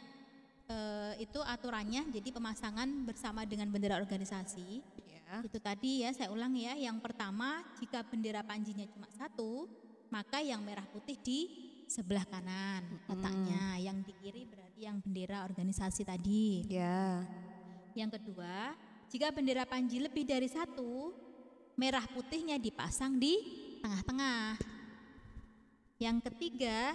[0.72, 2.08] eh, itu aturannya.
[2.16, 4.82] Jadi pemasangan bersama dengan bendera organisasi.
[5.04, 5.15] Ya.
[5.46, 6.78] Itu tadi ya saya ulang ya.
[6.78, 9.68] Yang pertama jika bendera panjinya cuma satu,
[10.14, 11.40] maka yang merah putih di
[11.90, 13.78] sebelah kanan letaknya.
[13.82, 16.66] Yang di kiri berarti yang bendera organisasi tadi.
[16.70, 17.26] Ya.
[17.96, 18.76] Yang kedua,
[19.10, 21.16] jika bendera panji lebih dari satu,
[21.80, 23.34] merah putihnya dipasang di
[23.80, 24.60] tengah-tengah.
[25.96, 26.92] Yang ketiga,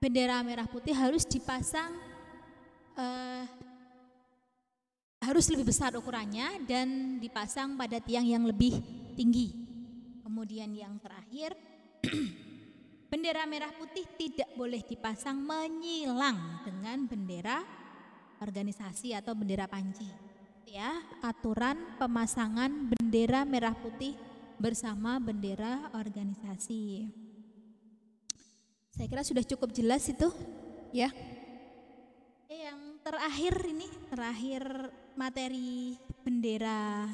[0.00, 1.92] bendera merah putih harus dipasang
[2.96, 3.44] eh,
[5.22, 8.82] harus lebih besar ukurannya dan dipasang pada tiang yang lebih
[9.14, 9.54] tinggi.
[10.26, 11.54] Kemudian yang terakhir,
[13.10, 17.62] bendera merah putih tidak boleh dipasang menyilang dengan bendera
[18.42, 20.10] organisasi atau bendera panji.
[20.66, 24.18] Ya, aturan pemasangan bendera merah putih
[24.58, 27.12] bersama bendera organisasi.
[28.90, 30.32] Saya kira sudah cukup jelas itu,
[30.96, 31.12] ya.
[32.48, 34.62] Eh, Yang terakhir ini, terakhir
[35.14, 37.08] materi bendera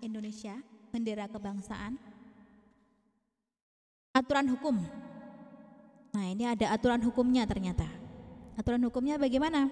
[0.00, 0.56] Indonesia,
[0.90, 1.96] bendera kebangsaan.
[4.10, 4.76] Aturan hukum.
[6.10, 7.86] Nah, ini ada aturan hukumnya ternyata.
[8.58, 9.70] Aturan hukumnya bagaimana?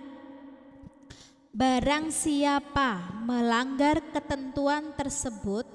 [1.50, 5.66] Barang siapa melanggar ketentuan tersebut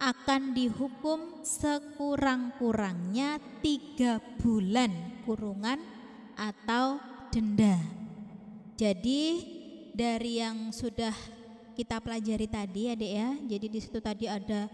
[0.00, 5.76] akan dihukum sekurang-kurangnya tiga bulan kurungan
[6.38, 6.96] atau
[7.28, 7.76] denda.
[8.80, 9.59] Jadi
[10.00, 11.12] dari yang sudah
[11.76, 14.64] kita pelajari tadi adik ya, jadi di situ tadi ada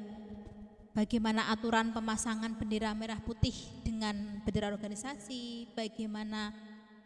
[0.95, 4.15] bagaimana aturan pemasangan bendera merah putih dengan
[4.47, 6.55] bendera organisasi, bagaimana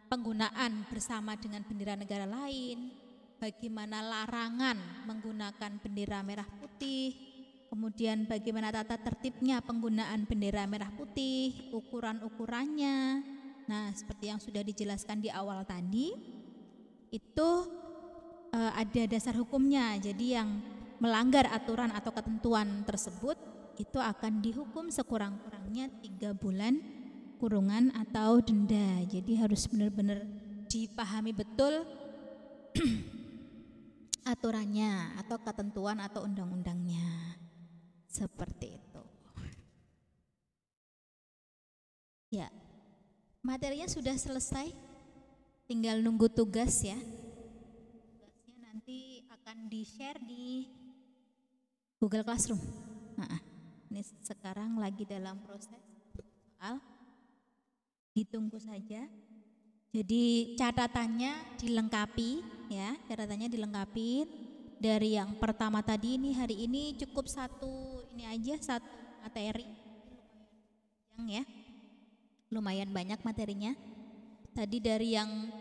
[0.05, 2.93] penggunaan bersama dengan bendera negara lain,
[3.41, 4.77] bagaimana larangan
[5.09, 7.17] menggunakan bendera merah putih,
[7.73, 13.25] kemudian bagaimana tata tertibnya penggunaan bendera merah putih, ukuran-ukurannya.
[13.65, 16.13] Nah, seperti yang sudah dijelaskan di awal tadi,
[17.09, 17.80] itu
[18.51, 19.95] eh, ada dasar hukumnya.
[19.99, 20.61] Jadi yang
[21.01, 23.35] melanggar aturan atau ketentuan tersebut
[23.81, 26.77] itu akan dihukum sekurang-kurangnya tiga bulan
[27.41, 29.01] kurungan atau denda.
[29.09, 30.21] Jadi harus benar-benar
[30.69, 31.81] dipahami betul
[34.31, 37.35] aturannya atau ketentuan atau undang-undangnya.
[38.05, 39.03] Seperti itu.
[42.31, 42.47] Ya,
[43.41, 44.71] materinya sudah selesai.
[45.65, 46.99] Tinggal nunggu tugas ya.
[48.71, 50.63] Nanti akan di-share di
[51.99, 52.63] Google Classroom.
[53.19, 53.35] Nah,
[53.91, 55.75] ini sekarang lagi dalam proses
[56.55, 56.79] soal.
[58.15, 59.11] Ditunggu saja.
[59.91, 62.39] Jadi catatannya dilengkapi
[62.71, 64.23] ya, catatannya dilengkapi
[64.79, 68.87] dari yang pertama tadi ini hari ini cukup satu ini aja satu
[69.19, 69.67] materi
[71.19, 71.43] yang ya
[72.47, 73.75] lumayan banyak materinya.
[74.55, 75.51] Tadi dari yang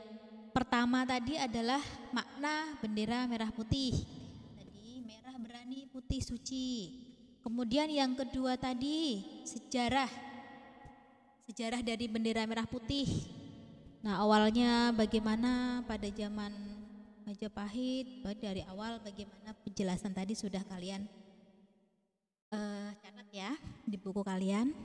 [0.61, 1.81] pertama tadi adalah
[2.13, 3.97] makna bendera merah putih.
[4.61, 7.01] Tadi merah berani putih suci.
[7.41, 10.13] Kemudian yang kedua tadi sejarah
[11.49, 13.09] sejarah dari bendera merah putih.
[14.05, 16.53] Nah awalnya bagaimana pada zaman
[17.25, 21.09] Majapahit dari awal bagaimana penjelasan tadi sudah kalian
[22.53, 23.57] eh, catat ya
[23.89, 24.77] di buku kalian.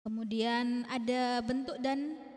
[0.00, 2.32] Kemudian ada bentuk dan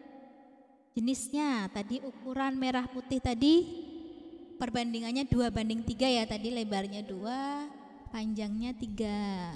[0.97, 1.69] jenisnya.
[1.69, 3.85] Tadi ukuran merah putih tadi
[4.57, 7.69] perbandingannya dua banding tiga ya tadi lebarnya dua,
[8.09, 9.53] panjangnya tiga.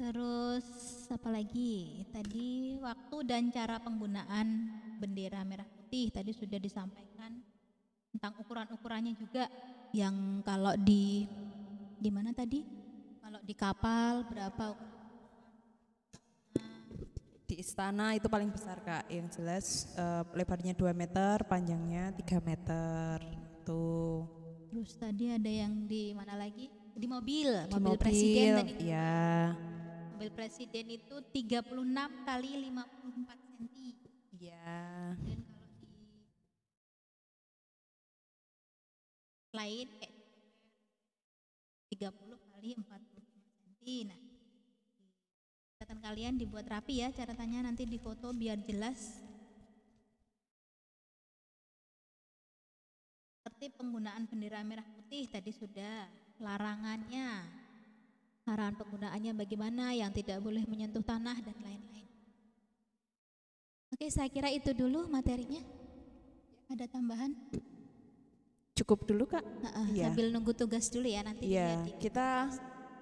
[0.00, 0.64] Terus
[1.12, 2.04] apa lagi?
[2.08, 7.36] Tadi waktu dan cara penggunaan bendera merah putih tadi sudah disampaikan
[8.16, 9.52] tentang ukuran-ukurannya juga
[9.92, 11.28] yang kalau di
[12.00, 12.64] di mana tadi
[13.26, 14.95] Kalau di kapal berapa?
[17.56, 23.16] Di istana itu paling besar kak, yang jelas eh, lebarnya 2 meter, panjangnya 3 meter.
[23.64, 24.28] Tuh.
[24.68, 26.68] Terus tadi ada yang di mana lagi?
[26.92, 28.92] Di mobil, Di mobil, presiden tadi.
[28.92, 29.56] ya.
[30.12, 34.04] Mobil presiden itu 36 kali 54 cm.
[34.36, 35.16] Ya.
[35.16, 35.64] Dan kalau
[39.48, 40.14] di lain kayak
[41.88, 44.12] 30 kali 45 cm.
[44.12, 44.20] Nah,
[45.96, 49.16] catatan kalian dibuat rapi ya catatannya nanti di foto biar jelas.
[53.40, 56.04] Seperti penggunaan bendera merah putih tadi sudah
[56.36, 57.48] larangannya.
[58.44, 62.06] Larangan penggunaannya bagaimana yang tidak boleh menyentuh tanah dan lain-lain.
[63.96, 65.64] Oke, saya kira itu dulu materinya.
[66.68, 67.32] Ada tambahan?
[68.76, 69.40] Cukup dulu kak.
[69.40, 70.12] Heeh, Iya.
[70.12, 72.52] Sambil nunggu tugas dulu ya nanti di- kita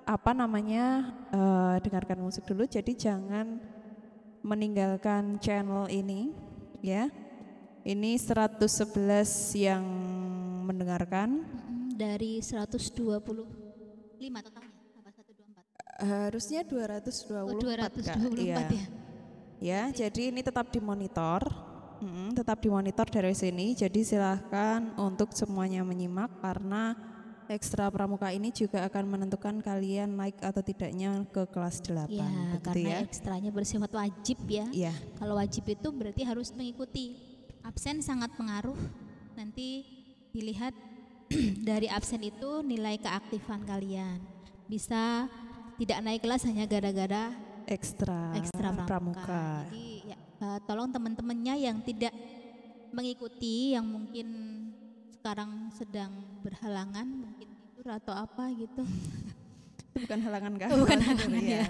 [0.05, 2.65] apa namanya eh, dengarkan musik dulu.
[2.65, 3.59] Jadi jangan
[4.45, 6.33] meninggalkan channel ini,
[6.81, 7.09] ya.
[7.85, 9.85] Ini 111 yang
[10.65, 11.45] mendengarkan.
[11.45, 13.45] Mm, dari 125
[14.41, 15.65] totalnya apa 124?
[16.01, 17.93] Harusnya 224, Oh, Kak.
[17.93, 18.57] 224 Iya.
[18.69, 18.87] ya.
[19.65, 21.45] Ya, jadi ini tetap dimonitor.
[22.01, 23.73] Mm, tetap dimonitor dari sini.
[23.73, 26.93] Jadi silahkan untuk semuanya menyimak karena
[27.49, 32.09] ekstra pramuka ini juga akan menentukan kalian naik atau tidaknya ke kelas 8.
[32.09, 32.99] Ya, begitu karena ya.
[33.05, 34.67] ekstranya bersifat wajib ya.
[34.73, 34.95] Iya.
[35.21, 37.17] Kalau wajib itu berarti harus mengikuti.
[37.65, 38.77] Absen sangat pengaruh.
[39.37, 39.85] Nanti
[40.33, 40.73] dilihat
[41.69, 44.21] dari absen itu nilai keaktifan kalian.
[44.69, 45.29] Bisa
[45.77, 47.35] tidak naik kelas hanya gara-gara
[47.65, 48.85] Ekstra, ekstra pramuka.
[49.25, 49.45] pramuka.
[49.73, 52.13] Jadi ya, eh, tolong teman-temannya yang tidak
[52.93, 54.29] mengikuti, yang mungkin
[55.25, 56.13] sekarang sedang
[56.45, 58.85] berhalangan, mungkin tidur atau apa gitu.
[59.81, 60.69] Itu bukan halangan kah?
[60.77, 61.65] Bukan halangan, tidur ya.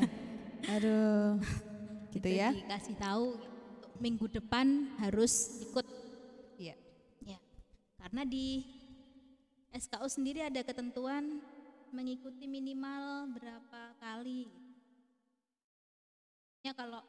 [0.75, 1.39] Aduh.
[2.11, 2.51] Gitu Itu ya.
[2.51, 3.39] Dikasih tahu
[3.79, 5.87] untuk minggu depan harus ikut.
[6.59, 6.75] Iya.
[7.23, 7.39] Ya.
[8.03, 8.67] Karena di
[9.71, 11.39] SKU sendiri ada ketentuan
[11.95, 14.51] mengikuti minimal berapa kali.
[16.67, 17.07] Ya kalau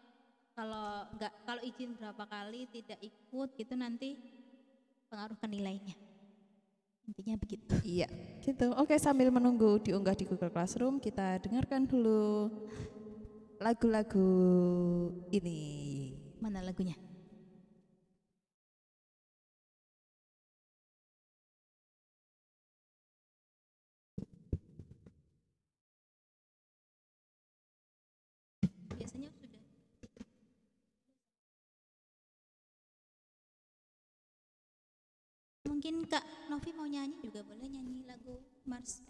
[0.54, 4.14] kalau enggak kalau izin berapa kali tidak ikut gitu nanti
[5.10, 6.14] pengaruh ke nilainya.
[7.06, 7.74] Intinya begitu.
[7.86, 8.08] Iya,
[8.42, 8.74] gitu.
[8.78, 12.50] Oke, sambil menunggu diunggah di Google Classroom, kita dengarkan dulu
[13.64, 14.28] lagu-lagu
[15.32, 15.60] ini.
[16.42, 16.96] Mana lagunya?
[35.86, 39.06] Mungkin Kak Novi mau nyanyi juga boleh nyanyi lagu Mars.